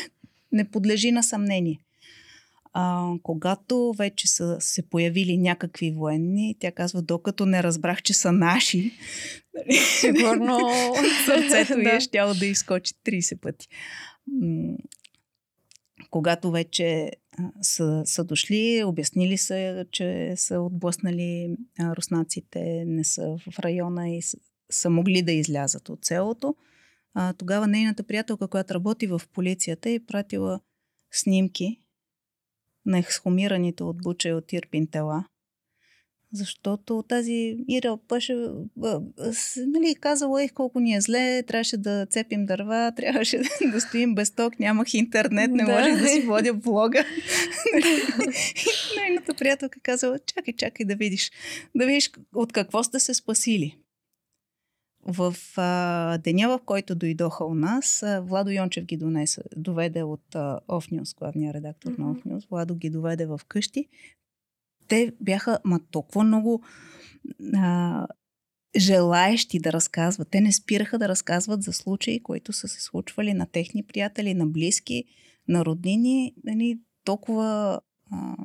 [0.52, 1.80] не подлежи на съмнение.
[2.72, 8.32] А, когато вече са се появили някакви военни, тя казва, докато не разбрах, че са
[8.32, 8.92] наши,
[10.00, 10.58] Сигурно.
[11.26, 11.96] сърцето й Да.
[11.96, 13.68] е щяло да изкочи 30 пъти.
[16.10, 17.10] Когато вече
[17.62, 24.38] са, са дошли, обяснили са, че са отблъснали руснаците, не са в района и са,
[24.70, 26.56] са могли да излязат от селото,
[27.14, 30.60] а, тогава нейната приятелка, която работи в полицията, е пратила
[31.12, 31.78] снимки
[32.86, 35.24] на ексхумираните от Буча и от Ирпин тела.
[36.34, 37.98] Защото тази Ира
[39.32, 44.14] с- нали, казала, ех, колко ни е зле, трябваше да цепим дърва, трябваше да стоим
[44.14, 45.72] без ток, нямах интернет, не Да.
[45.72, 47.04] може да си водя блога.
[48.56, 51.32] И Нейната приятелка казала, чакай, чакай да видиш,
[51.74, 53.76] да видиш от какво сте се спасили.
[55.02, 60.34] В а, деня, в който дойдоха у нас, а, Владо Йончев ги донесе, доведе от
[60.34, 62.14] а, Off News, главния редактор на Мгм.
[62.14, 62.48] Off News.
[62.50, 63.88] Владо ги доведе в къщи.
[64.88, 66.62] Те бяха ма толкова много
[67.54, 68.06] а,
[68.76, 70.28] желаещи да разказват.
[70.30, 74.46] Те не спираха да разказват за случаи, които са се случвали на техни приятели, на
[74.46, 75.04] близки,
[75.48, 76.34] на роднини.
[76.44, 77.80] Нали, толкова
[78.12, 78.36] а,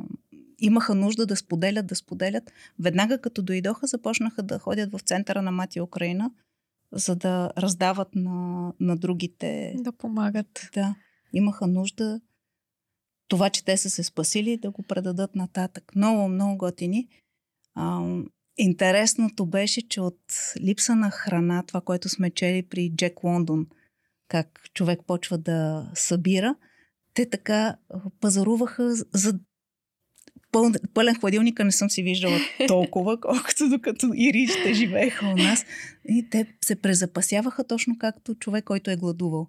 [0.60, 2.52] имаха нужда да споделят, да споделят.
[2.80, 6.32] Веднага като дойдоха, започнаха да ходят в центъра на Мати Украина,
[6.92, 9.74] за да раздават на, на другите.
[9.78, 10.70] да помагат.
[10.74, 10.96] Да,
[11.34, 12.22] имаха нужда
[13.30, 15.92] това, че те са се спасили, да го предадат нататък.
[15.96, 17.08] Много, много готини.
[17.76, 18.16] А,
[18.58, 20.20] интересното беше, че от
[20.60, 23.68] липса на храна, това, което сме чели при Джек Лондон,
[24.28, 26.56] как човек почва да събира,
[27.14, 27.76] те така
[28.20, 29.40] пазаруваха за
[30.52, 32.38] пълен, пълен хладилника не съм си виждала
[32.68, 35.66] толкова, колкото докато иричите живееха у нас.
[36.10, 39.48] И те се презапасяваха точно както човек, който е гладувал.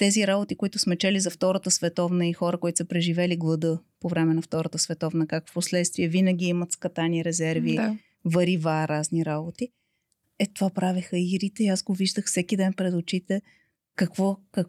[0.00, 4.08] Тези работи, които сме чели за Втората световна и хора, които са преживели глада по
[4.08, 7.96] време на Втората световна, как в последствие винаги имат скатани резерви, Да.
[8.24, 9.68] варива, разни работи.
[10.38, 13.42] Е, това правеха ирите и аз го виждах всеки ден пред очите.
[13.96, 14.68] Какво, как,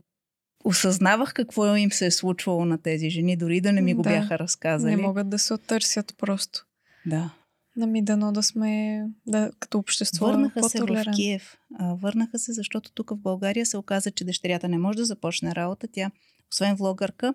[0.63, 4.09] осъзнавах какво им се е случвало на тези жени, дори да не ми го Да.
[4.09, 4.95] бяха разказали.
[4.95, 6.65] Не могат да се оттърсят просто.
[7.05, 7.33] Да.
[7.75, 11.03] Нами дано да сме да, като общество Върнаха се в.
[11.15, 11.57] Киев.
[11.79, 15.87] Върнаха се, защото тук в България се оказа, че дъщерята не може да започне работа.
[15.91, 16.11] Тя,
[16.51, 17.33] освен влогърка,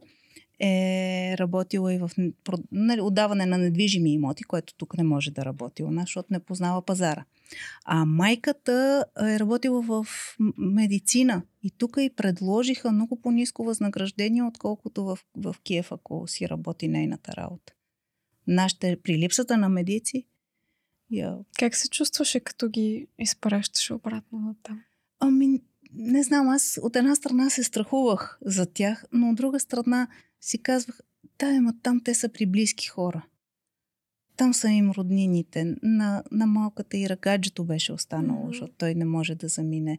[0.61, 2.11] е работила и в
[2.73, 6.41] нали, отдаване на недвижими имоти, което тук не може да работи у нас, защото не
[6.41, 7.25] познава пазара.
[7.85, 10.07] А майката е работила в
[10.59, 16.89] медицина и тук и предложиха много по-низко възнаграждение, отколкото в, в Киев, ако си работи
[16.89, 17.73] нейната работа.
[18.47, 20.27] Нашите, при липсата на медици,
[21.11, 24.83] я Как се чувстваше, като ги изпращаше обратно на там?
[25.21, 30.09] Ами, не знам, аз от една страна се страхувах за тях, но от друга страна
[30.41, 31.01] си казвах,
[31.39, 33.27] да, ама там те са при близки хора.
[34.37, 35.77] Там са им роднините.
[35.83, 38.49] На, на малката и ръгаджето беше останало, Мгм.
[38.49, 39.99] защото той не може да замине.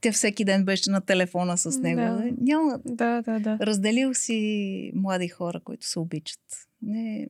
[0.00, 2.00] Тя всеки ден беше на телефона с него.
[2.00, 2.30] Да.
[2.40, 2.80] Няма.
[2.84, 3.58] Да, да, да.
[3.60, 6.67] Разделил си млади хора, които се обичат.
[6.82, 7.28] Не,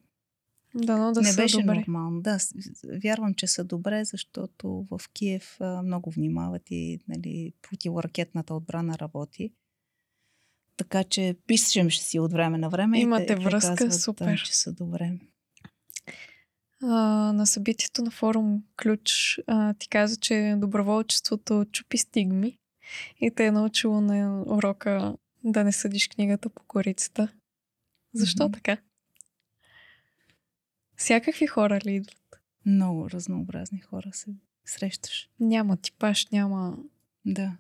[0.75, 1.75] Дано да не беше добре.
[1.75, 2.21] нормално.
[2.21, 2.39] Да,
[3.05, 9.53] вярвам, че са добре, защото в Киев а, много внимават и нали, противоракетната отбрана работи.
[10.77, 13.01] Така че пишем си от време на време.
[13.01, 14.25] Имате и те, връзка, казват, супер.
[14.25, 15.19] Да, че са добре.
[16.83, 16.89] А,
[17.33, 22.59] на събитието на форум Ключ а, ти каза, че доброволчеството чупи стигми
[23.21, 27.29] и те е научило на урока да не съдиш книгата по корицата.
[28.15, 28.53] Защо Мгм.
[28.53, 28.77] така?
[30.99, 32.41] Всякакви хора ли идват?
[32.67, 34.31] Много разнообразни хора се
[34.65, 35.29] срещаш.
[35.41, 36.79] Няма типаж, няма...
[37.25, 37.57] Да.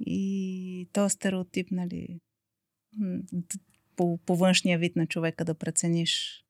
[0.00, 2.20] И този стереотип, нали,
[3.96, 6.44] по, по външния вид на човека да прецениш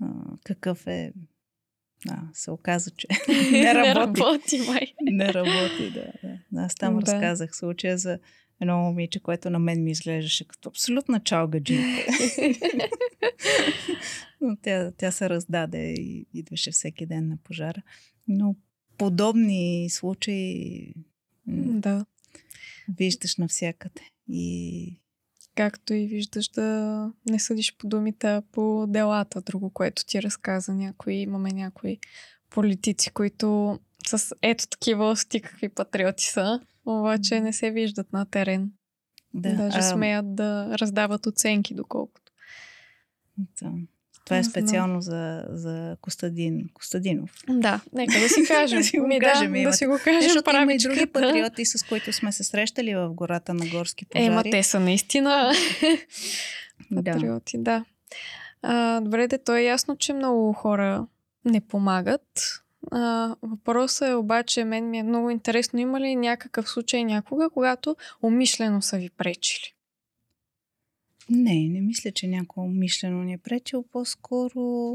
[0.00, 0.06] а,
[0.44, 1.12] какъв е,
[2.08, 3.06] а, се оказа, че
[3.52, 4.20] не работи.
[4.20, 4.94] работи, май.
[5.02, 6.12] не работи, да.
[6.52, 6.62] да.
[6.64, 7.00] Аз там Да.
[7.00, 8.18] разказах случая за
[8.60, 12.12] едно момиче, което на мен ми изглеждаше като абсолютна чалгаджийка.
[14.40, 17.82] Но тя, тя се раздаде и идваше всеки ден на пожара.
[18.28, 18.56] Но
[18.98, 20.94] подобни случаи
[21.46, 22.06] Да.
[22.98, 24.00] виждаш навсякъде.
[24.28, 24.98] И
[25.54, 29.40] Както и виждаш да не съдиш по думите, а по делата.
[29.40, 31.14] Друго, което ти разказа някои.
[31.14, 31.98] Имаме някои
[32.50, 38.72] политици, които с ето такива сти какви патриоти са, обаче не се виждат на терен.
[39.34, 42.23] да, Даже а, смеят да раздават оценки, доколкото.
[43.38, 43.72] Да.
[44.24, 47.30] Това е специално за, за Костадин, Костадинов.
[47.48, 48.78] Да, нека да си кажем.
[48.78, 51.12] Да си го Ми кажем, да, да си го кажем Защото има и други правичката.
[51.12, 54.26] патриоти, с които сме се срещали в гората на горски пожари.
[54.26, 55.52] Ема те са наистина
[56.90, 57.12] да.
[57.12, 57.84] патриоти, да.
[58.62, 61.06] А, добре, де, то е ясно, че много хора
[61.44, 62.60] не помагат.
[62.90, 67.96] А, въпросът е обаче, мен ми е много интересно, има ли някакъв случай някога, когато
[68.22, 69.73] умишлено са ви пречили?
[71.30, 73.84] Не, не мисля, че някой умишлено ни е пречил.
[73.92, 74.92] По-скоро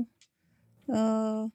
[0.90, 1.46] а,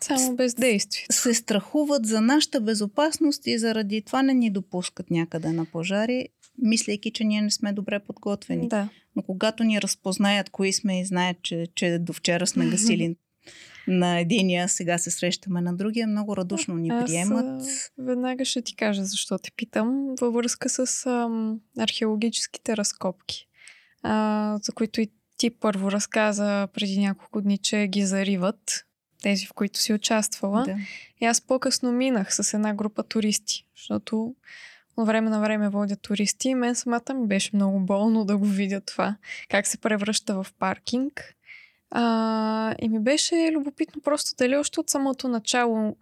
[0.00, 1.06] Само бездействие.
[1.10, 6.28] се страхуват за нашата безопасност и заради това не ни допускат някъде на пожари,
[6.58, 8.68] мислейки, че ние не сме добре подготвени.
[8.68, 8.88] Да.
[9.16, 13.16] Но когато ни разпознаят кои сме и знаят, че, че до вчера сме гасили
[13.88, 17.62] на единия, сега се срещаме на другия, много радушно ни Аз, приемат.
[17.98, 20.14] веднага ще ти кажа защо те питам.
[20.20, 23.46] Във връзка с ам, археологическите разкопки,
[24.02, 28.84] а, за които и ти първо разказа преди няколко дни, че ги зариват,
[29.22, 30.62] тези в които си участвала.
[30.64, 30.76] Да.
[31.20, 34.34] И аз по-късно минах с една група туристи, защото
[34.96, 38.46] от време на време водя туристи и мен самата ми беше много болно да го
[38.46, 39.16] видя това,
[39.48, 41.34] как се превръща в паркинг.
[41.94, 45.96] А, и ми беше любопитно просто дали още от самото начало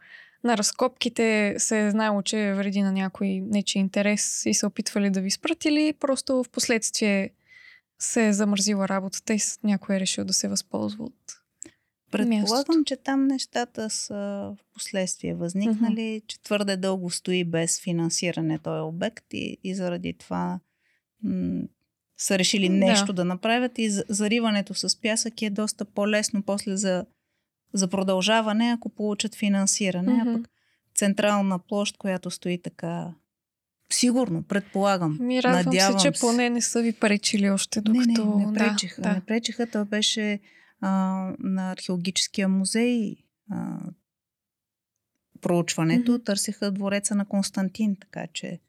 [0.45, 5.21] на разкопките се е знаело, че вреди на някой нечи интерес и са опитвали да
[5.21, 7.31] ви спрат или просто в последствие
[7.99, 11.15] се е замързила работата и някой е решил да се възползва от
[12.11, 12.85] Предполагам, мястото.
[12.87, 19.25] че там нещата са в последствие възникнали, че твърде дълго стои без финансиране този обект
[19.33, 20.61] и, и заради това
[21.23, 21.63] м-
[22.21, 22.75] са решили Да.
[22.75, 27.07] нещо да направят и за- зариването с пясък е доста по-лесно после за,
[27.73, 30.13] за продължаване, ако получат финансиране.
[30.13, 30.31] Мгм.
[30.31, 30.51] А пък
[30.95, 33.15] централна площ, която стои така
[33.93, 35.19] сигурно, предполагам.
[35.21, 38.37] Ми радвам надявам се, че поне не са ви пречили още, не, докато...
[38.39, 39.03] не, не пречиха.
[39.03, 39.67] Да, Не пречиха.
[39.67, 40.41] Той беше
[40.81, 40.91] а,
[41.39, 43.17] на археологическия музей
[43.51, 43.79] а,
[45.41, 46.13] проучването.
[46.13, 46.23] Мгм.
[46.25, 48.61] Търсиха двореца на Константин, така че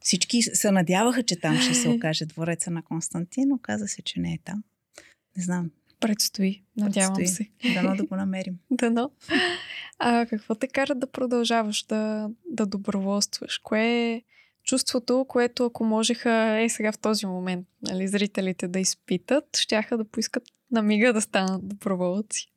[0.00, 3.52] всички се надяваха, че там ще се окаже двореца на Константин.
[3.52, 4.62] Оказа се, че не е там.
[5.36, 5.70] Не знам.
[6.00, 6.62] предстои.
[6.76, 7.46] Надявам Предстои.
[7.62, 7.74] се.
[7.74, 8.58] Дано да го намерим.
[8.70, 9.10] Дано.
[9.98, 13.58] А какво те кара да продължаваш да, да доброволстваш?
[13.58, 14.22] Кое е
[14.64, 20.04] чувството, което ако можеха е сега в този момент нали, зрителите да изпитат, щяха да
[20.04, 22.52] поискат на мига да станат доброволци?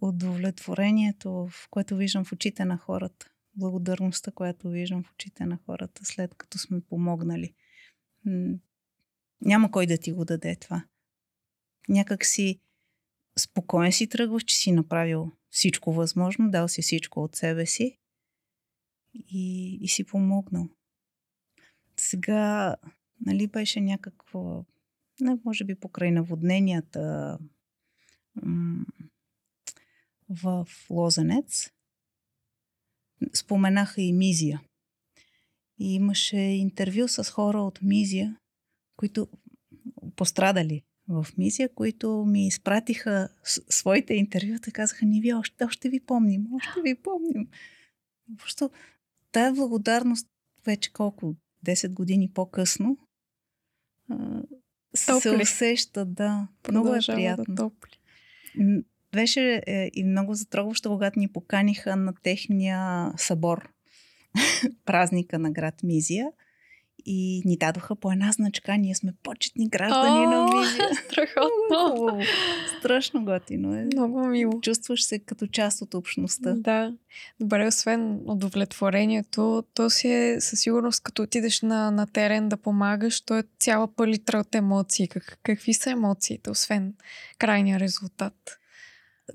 [0.00, 3.29] Удовлетворението, в което виждам в очите на хората.
[3.54, 7.54] Благодарността, която виждам в очите на хората, след като сме помогнали.
[9.40, 10.84] Няма кой да ти го даде това.
[11.88, 12.60] Някак си
[13.38, 17.98] спокоен си тръгваш, че си направил всичко възможно, дал си всичко от себе си
[19.14, 20.68] и, и си помогнал.
[21.96, 22.76] Сега,
[23.26, 24.64] нали, беше някакво,
[25.20, 27.38] не, може би покрай наводненията
[30.28, 31.70] в Лозенец,
[33.34, 34.62] споменаха и Мизия.
[35.78, 38.36] И имаше интервю с хора от Мизия,
[38.96, 39.28] които
[40.16, 46.00] пострадали в Мизия, които ми изпратиха своите интервюта и казаха, ние ви още, още ви
[46.00, 47.48] помним, още ви помним.
[48.38, 48.70] Просто
[49.32, 50.26] тая благодарност
[50.64, 51.34] вече колко
[51.66, 52.98] 10 години по-късно
[54.10, 54.42] а,
[54.94, 55.42] се Топли.
[55.42, 56.48] усеща, да.
[56.70, 57.44] Много е приятно.
[57.48, 57.98] Да топли.
[59.12, 63.68] Беше е, и много затрогващо, когато ни поканиха на техния събор,
[64.84, 66.26] празника на град Мизия.
[67.06, 68.76] И ни дадоха по една значка.
[68.78, 70.88] Ние сме почетни граждани на Мизия.
[71.10, 72.20] Страхотно.
[72.78, 73.84] Страшно готино е.
[73.84, 74.60] Много мило.
[74.60, 76.54] Чувстваш се като част от общността.
[76.54, 76.94] Да.
[77.40, 83.20] Добре, освен удовлетворението, то си е със сигурност, като отидеш на, на терен да помагаш,
[83.20, 85.08] то е цяла палитра от емоции.
[85.08, 86.94] Как, какви са емоциите, освен
[87.38, 88.59] крайния резултат?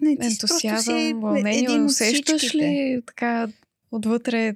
[0.01, 2.65] Не, ти си просто си Ентусиазъм, вълнение, усещаш всичките.
[2.65, 3.47] ли така
[3.91, 4.55] отвътре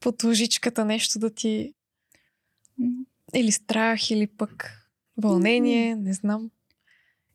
[0.00, 1.74] под лъжичката нещо да ти...
[3.34, 4.72] Или страх, или пък
[5.16, 6.50] вълнение, не знам.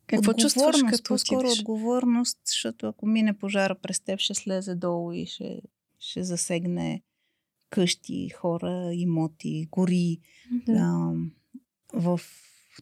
[0.07, 1.59] Какво чувстваш като по-скоро отидеш?
[1.59, 5.61] отговорност, защото ако мине пожара през теб, ще слезе долу и ще,
[5.99, 7.01] ще засегне
[7.69, 10.19] къщи, хора, имоти, гори.
[10.51, 10.77] Мгм.
[10.77, 11.13] А,
[11.93, 12.21] в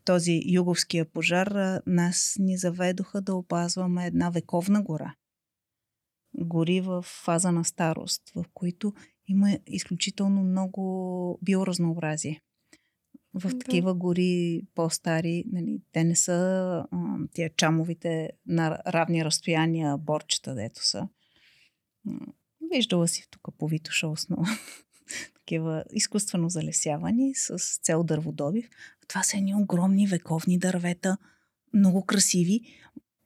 [0.01, 5.15] този юговския пожар нас ни заведоха да опазваме една вековна гора.
[6.37, 8.93] Гори в фаза на старост, в които
[9.27, 12.41] има изключително много биоразнообразие.
[13.33, 13.59] В Да.
[13.59, 16.33] такива гори по-стари, нали, те не са
[16.91, 21.07] а, тия чамовите на равни разстояния борчета, дето са.
[22.73, 24.47] Виждала си тук по Витоша основа
[25.33, 28.69] такива изкуствено залесявани с цел дърводобив.
[29.07, 31.17] Това са едни огромни вековни дървета,
[31.73, 32.61] много красиви,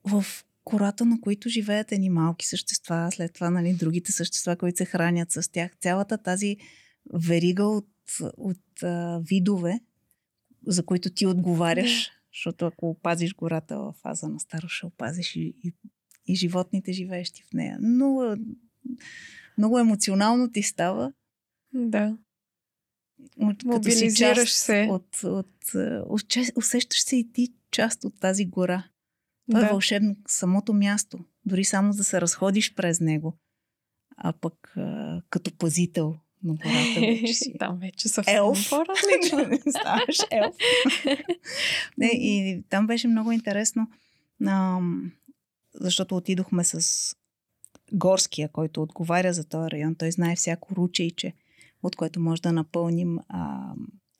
[0.03, 0.25] в
[0.63, 5.31] кората, на които живеят едни малки същества, след това нали, другите същества, които се хранят
[5.31, 5.71] с тях.
[5.81, 6.57] Цялата тази
[7.13, 7.89] верига от,
[8.37, 9.79] от а, видове,
[10.67, 15.53] за които ти отговаряш, защото ако опазиш гората в фаза на старо, ще опазиш и,
[15.63, 15.73] и,
[16.27, 17.77] и животните, живеещи в нея.
[17.81, 18.35] Много,
[19.57, 21.13] много емоционално ти става.
[21.73, 22.17] Да.
[23.37, 24.87] От, Мобилизираш част се.
[24.91, 28.83] От, от, е, усче- усещаш се и ти част от тази гора.
[29.49, 29.65] Това Да.
[29.65, 31.19] е вълшебно самото място.
[31.45, 33.37] Дори само да се разходиш през него.
[34.17, 37.53] А пък а, като пазител на гората вече си.
[37.59, 38.69] Там вече съвсем Елф.
[38.69, 39.71] по-различно.
[39.71, 40.55] Ставаш елф.
[41.97, 43.87] Не, и там беше много интересно,
[44.45, 44.79] а,
[45.73, 47.15] защото отидохме с
[47.93, 49.95] горския, който отговаря за този район.
[49.95, 51.33] Той знае всяко ручейче,
[51.87, 53.73] от което може да напълним а,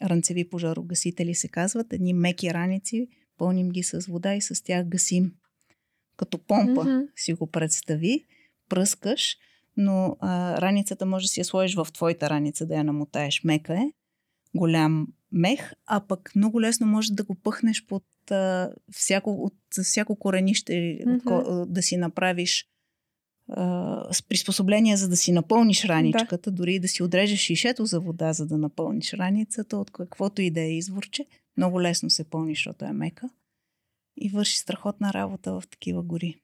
[0.04, 1.94] ранцеви пожарогасители, се казват.
[1.94, 3.08] Едни меки раници,
[3.38, 5.32] пълним ги с вода и с тях гасим.
[6.18, 7.00] Като помпа Мгм.
[7.16, 8.26] си го представи,
[8.70, 9.38] пръскаш,
[9.78, 13.44] но а, раницата може да си я сложиш в твоята раница, да я намотаеш.
[13.44, 13.92] Мека е,
[14.56, 19.54] голям мех, а пък много лесно може да го пъхнеш под а, всяко, от
[19.84, 22.66] всяко коренище, а, да си направиш
[24.12, 28.34] с приспособление, за да си напълниш раничката, дори и да си отрежеш шишето за вода,
[28.34, 31.26] за да напълниш раницата, от каквото и да е изворче.
[31.58, 33.30] Много лесно се пълни, защото е мека.
[34.18, 36.40] И върши страхотна работа в такива гори.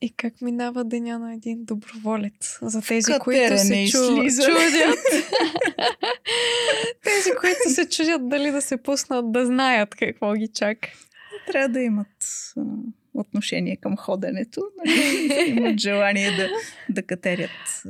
[0.00, 2.58] И как минава деня на един доброволец?
[2.62, 3.98] За тези, които се чу...
[3.98, 4.98] чудят.
[7.04, 10.88] тези, които се чудят дали да се пуснат, да знаят какво ги чака.
[11.46, 12.16] Трябва да имат
[13.14, 15.50] отношение към ходенето, нали?
[15.58, 16.48] имат желание да,
[16.88, 17.82] да катерят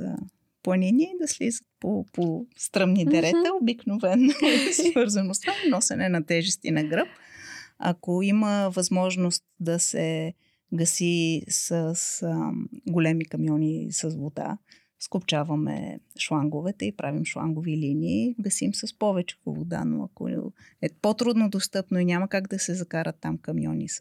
[0.62, 3.52] планини и да слизат по, по стръмни дерета.
[3.60, 4.32] Обикновено
[4.68, 7.08] е свързано с това носене на тежести на гръб.
[7.78, 10.34] Ако има възможност да се
[10.74, 12.26] гаси с, с
[12.88, 14.58] големи камиони с вода,
[15.00, 20.28] скопчаваме шланговете и правим шлангови линии, гасим с повече вода, но ако
[20.82, 24.00] е по-трудно достъпно и няма как да се закарат там камиони с,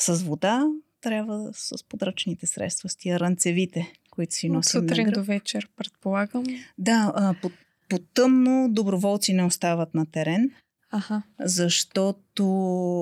[0.00, 0.66] с вода,
[1.00, 5.68] трябва с подръчните средства, с тия ранцевите, които си От носим на сутрин до вечер,
[5.76, 6.44] предполагам.
[6.78, 7.50] Да, а, по,
[7.88, 10.50] по тъмно доброволци не остават на терен,
[10.90, 11.22] Аха.
[11.40, 12.46] защото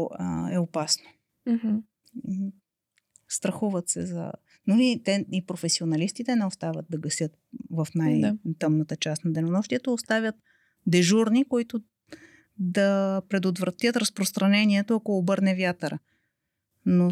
[0.04, 1.04] а, е опасно.
[1.46, 1.82] М,
[3.28, 4.32] Страхуват се за...
[4.66, 7.32] Но и, те, и професионалистите не остават да гасят
[7.70, 10.34] в най-тъмната част на денонощието, оставят
[10.86, 11.80] дежурни, които
[12.58, 15.98] да предотвратят разпространението, ако обърне вятъра.
[16.86, 17.10] Но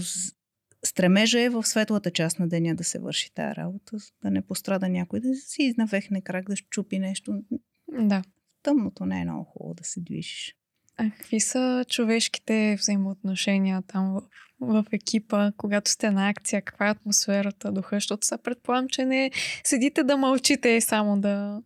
[0.85, 4.89] стремежа е в светлата част на деня да се върши тая работа, да не пострада
[4.89, 7.43] някой, да си изнавехне крак, да щупи нещо.
[7.89, 8.23] Да.
[8.63, 10.57] Тъмното не е много хубаво да се движиш.
[10.97, 14.23] А какви са човешките взаимоотношения там в,
[14.61, 16.63] в екипа, когато сте на акция?
[16.63, 17.97] Каква е атмосферата, духа?
[17.97, 19.31] Защото се предполагам, че не
[19.65, 21.63] седите да мълчите и само да...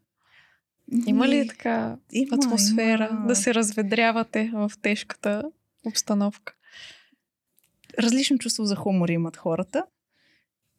[1.07, 3.26] Има ли така има, атмосфера има.
[3.26, 5.42] да се разведрявате в тежката
[5.86, 6.55] обстановка?
[7.99, 9.86] Различно чувство за хумор имат хората.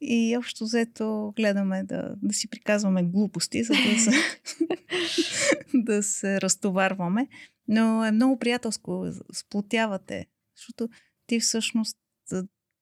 [0.01, 4.11] И общо взето гледаме да, да си приказваме глупости, за да се,
[5.73, 7.27] да се разтоварваме.
[7.67, 10.89] Но е много приятелско, сплотявате, защото
[11.27, 11.97] ти всъщност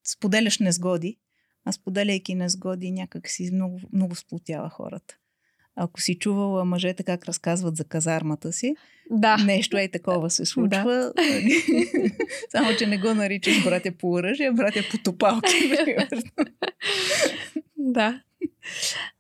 [0.08, 1.18] споделяш незгоди,
[1.66, 5.18] а споделяйки незгоди някак си много, много сплотява хората.
[5.76, 8.76] Ако си чувала мъжете как разказват за казармата си,
[9.10, 9.38] да.
[9.38, 11.12] нещо е такова се случва.
[11.16, 11.52] Да.
[12.50, 15.72] Само, че не го наричаш братя по оръжие, братя по топалки.
[17.78, 18.22] да.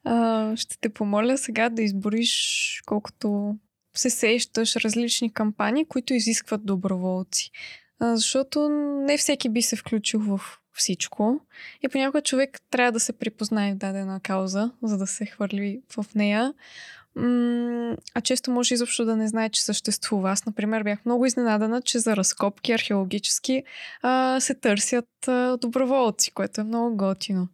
[0.04, 3.56] А, ще те помоля сега да избориш колкото
[3.96, 7.52] се сещаш различни кампании, които изискват доброволци.
[8.00, 8.70] А, защото
[9.06, 10.40] не всеки би се включил в
[10.76, 11.40] всичко.
[11.84, 16.06] И понякога човек трябва да се припознае в дадена кауза, за да се хвърли в
[16.16, 16.54] нея.
[18.16, 20.32] а често може изобщо да не знае, че съществува.
[20.32, 23.64] Аз, например, бях много изненадана, че за разкопки археологически
[24.02, 27.48] а, се търсят а, доброволци, което е много готино.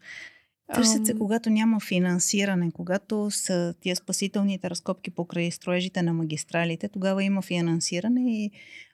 [0.73, 7.23] Търсят се, когато няма финансиране, когато са тия спасителните разкопки покрай строежите на магистралите, тогава
[7.23, 8.51] има финансиране и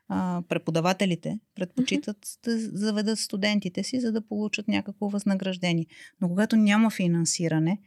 [0.08, 2.43] а, преподавателите предпочитат mm-hmm.
[2.43, 5.86] да заведат студентите си, за да получат някакво възнаграждение.
[6.22, 7.80] Но когато няма финансиране,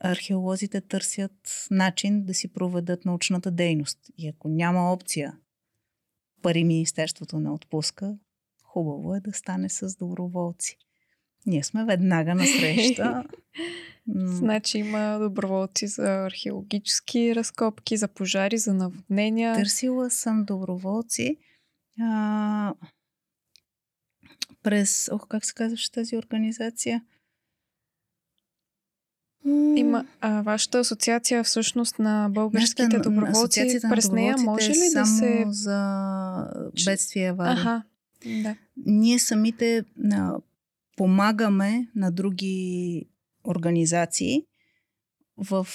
[0.00, 3.98] археолозите търсят начин да си проведат научната дейност.
[4.18, 5.38] И ако няма опция,
[6.42, 8.18] пари Министерството не отпуска,
[8.64, 10.76] хубаво е да стане с доброволци.
[11.46, 13.24] Ние сме веднага на среща.
[14.14, 19.54] Значи има доброволци за археологически разкопки, за пожари, за наводнения.
[19.54, 21.36] Търсила съм доброволци.
[22.00, 22.74] А,
[24.62, 25.08] през...
[25.12, 27.02] Ох, как се казваше тази организация?
[29.76, 33.80] Има а, вашата асоциация всъщност на българските Нашата, доброволци.
[33.90, 35.44] През на нея може ли да се...
[35.48, 36.46] за
[36.84, 37.60] бедствия аварии.
[37.60, 37.82] Ага,
[38.42, 38.56] да.
[38.86, 40.36] Ние самите а,
[41.02, 43.06] помагаме на други
[43.44, 44.42] организации
[45.36, 45.66] в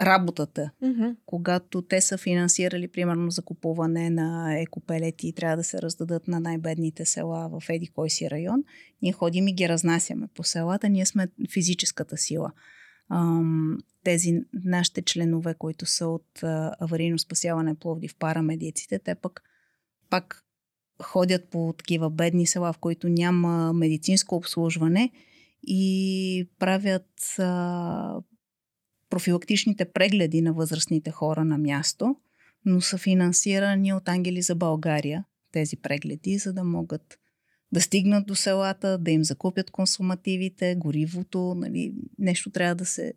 [0.00, 0.70] работата.
[0.82, 1.16] Mm-hmm.
[1.26, 7.04] Когато те са финансирали, примерно, закупуване на екопелети и трябва да се раздадат на най-бедните
[7.04, 8.64] села в еди кой си район,
[9.02, 10.88] ние ходим и ги разнасяме по селата.
[10.88, 12.52] Ние сме физическата сила.
[13.08, 16.42] Ам, тези нашите членове, които са от
[16.80, 19.42] аварийно спасяване Пловдив, парамедиците, те пък
[20.10, 20.44] пак
[21.02, 25.10] ходят по такива бедни села, в които няма медицинско обслужване
[25.62, 28.20] и правят а,
[29.10, 32.16] профилактичните прегледи на възрастните хора на място,
[32.64, 37.18] но са финансирани от Ангели за България тези прегледи, за да могат
[37.72, 43.14] да стигнат до селата, да им закупят консумативите, горивото, нали, нещо трябва да се,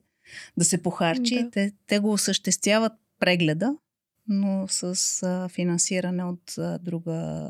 [0.58, 1.36] да се похарчи.
[1.36, 1.50] Да.
[1.52, 3.78] Те, те го осъществяват прегледа,
[4.28, 7.48] но с а, финансиране от а, друга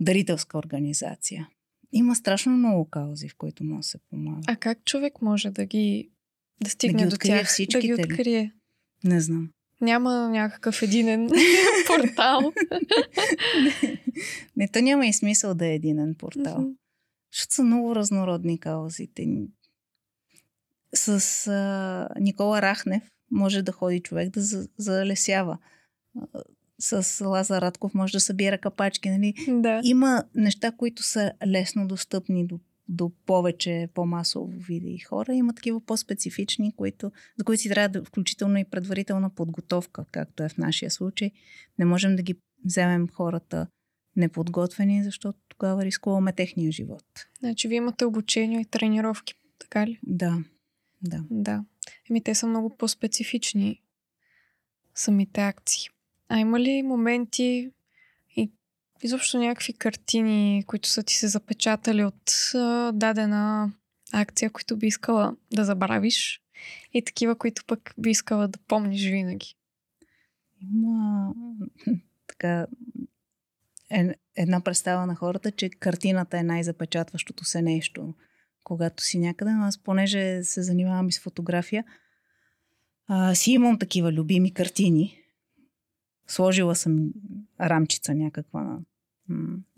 [0.00, 1.48] дарителска организация.
[1.92, 4.40] Има страшно много каузи, в които може да се помага.
[4.46, 6.10] А как човек може да ги
[6.60, 8.42] да стигне да ги до тях, да ги открие?
[8.42, 8.52] Ли?
[9.04, 9.50] Не знам.
[9.80, 11.30] Няма някакъв единен
[11.86, 12.52] портал.
[13.62, 13.98] не,
[14.56, 16.56] не, то няма и смисъл да е единен портал.
[16.56, 16.76] Mm-hmm.
[17.32, 19.26] Защото са много разнородни каузите.
[20.94, 25.58] С а, Никола Рахнев може да ходи човек да залесява
[26.78, 29.10] с Лазар Радков може да събира капачки.
[29.10, 29.34] Нали?
[29.48, 29.80] Да.
[29.84, 35.34] Има неща, които са лесно достъпни до, до повече, по-масово види хора.
[35.34, 40.48] Има такива по-специфични, които, за които си трябва да, включително и предварителна подготовка, както е
[40.48, 41.30] в нашия случай.
[41.78, 43.66] Не можем да ги вземем хората
[44.16, 47.04] неподготвени, защото тогава рискуваме техния живот.
[47.38, 49.98] Значи вие имате обучение и тренировки, така ли?
[50.02, 50.38] Да.
[51.02, 51.24] Да.
[51.30, 51.64] Да.
[52.10, 53.82] Еми, те са много по-специфични
[54.94, 55.88] самите акции.
[56.28, 57.70] А има ли моменти
[58.36, 58.50] и
[59.02, 63.72] изобщо някакви картини, които са ти се запечатали от а, дадена
[64.12, 66.40] акция, които би искала да забравиш
[66.92, 69.56] и такива, които пък би искала да помниш винаги?
[70.60, 71.34] Има
[72.26, 72.66] така
[73.90, 78.14] е, една представа на хората, че картината е най-запечатващото се нещо,
[78.64, 79.50] когато си някъде.
[79.50, 81.84] Аз, понеже се занимавам и с фотография,
[83.06, 85.22] а, си имам такива любими картини,
[86.28, 87.12] Сложила съм
[87.60, 88.78] рамчица някаква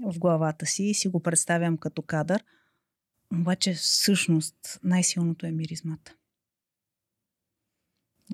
[0.00, 2.44] в главата си и си го представям като кадър.
[3.32, 6.14] Обаче всъщност най-силното е миризмата.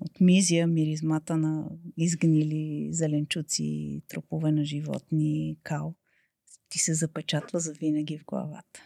[0.00, 5.94] От мизия миризмата на изгнили зеленчуци, тропове на животни, кал,
[6.68, 8.82] ти се запечатва за винаги в главата.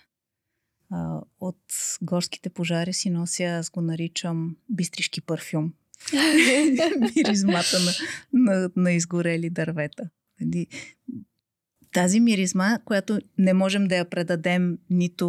[1.41, 1.62] От
[2.03, 5.74] горските пожари си нося, аз го наричам бистришки парфюм.
[7.16, 7.92] Миризмата на,
[8.32, 10.11] на, на изгорели дървета.
[10.40, 10.66] Нали,
[11.92, 15.28] тази миризма, която не можем да я предадем нито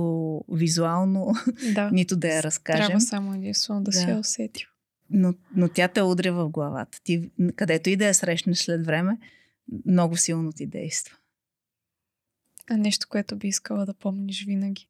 [0.51, 1.34] визуално,
[1.74, 1.89] Да.
[1.93, 2.86] нито да я разкажем.
[2.86, 3.97] Трябва само единствено да, Да.
[3.97, 4.67] си я усетил.
[5.09, 6.99] но, но тя те удря в главата.
[7.03, 9.17] Ти, където и да я срещнеш след време,
[9.86, 11.15] много силно ти действа.
[12.72, 14.88] А нещо, което би искала да помниш винаги.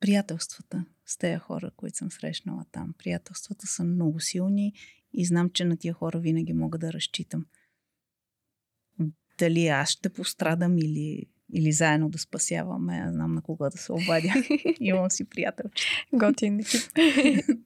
[0.00, 2.94] Приятелствата с тези хора, които съм срещнала там.
[2.98, 4.72] Приятелствата са много силни
[5.12, 7.46] и знам, че на тия хора винаги мога да разчитам.
[9.38, 13.92] Дали аз ще пострадам или, или заедно да спасяваме, аз знам на кога да се
[13.92, 14.32] обадя.
[14.80, 15.84] Имам си приятелче.
[16.12, 16.80] Готин екип.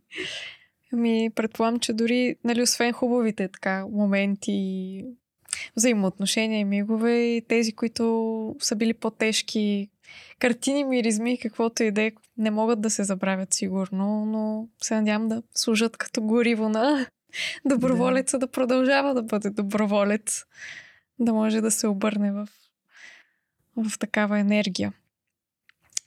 [0.93, 5.05] Ами, предполагам, че дори, нали, освен хубавите така моменти,
[5.77, 9.89] взаимоотношения и мигове, и тези, които са били по-тежки,
[10.39, 15.29] картини, миризми, каквото и да е, не могат да се забравят сигурно, но се надявам
[15.29, 17.07] да служат като гориво на
[17.65, 20.45] доброволеца да, да продължава да бъде доброволец,
[21.19, 22.49] да може да се обърне в,
[23.77, 24.93] в такава енергия.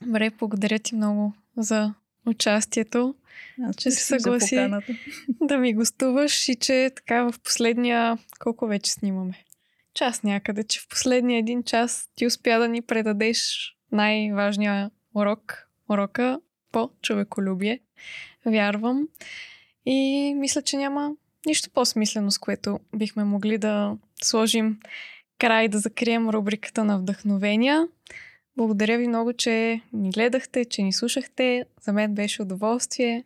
[0.02, 1.94] Добре, благодаря ти много за
[2.26, 3.14] участието,
[3.62, 4.68] Аз че се съгласи
[5.28, 8.18] да ми гостуваш и че така в последния...
[8.38, 9.44] Колко вече снимаме?
[9.96, 16.40] Час някъде, че в последния един час ти успя да ни предадеш най-важния урок, урока
[16.72, 17.80] по човеколюбие.
[18.46, 19.08] Вярвам.
[19.86, 21.12] И мисля, че няма
[21.46, 24.80] нищо по-смислено, с което бихме могли да сложим
[25.38, 27.88] край да закрием рубриката на вдъхновения.
[28.56, 31.64] Благодаря ви много, че ни гледахте, че ни слушахте.
[31.80, 33.24] За мен беше удоволствие.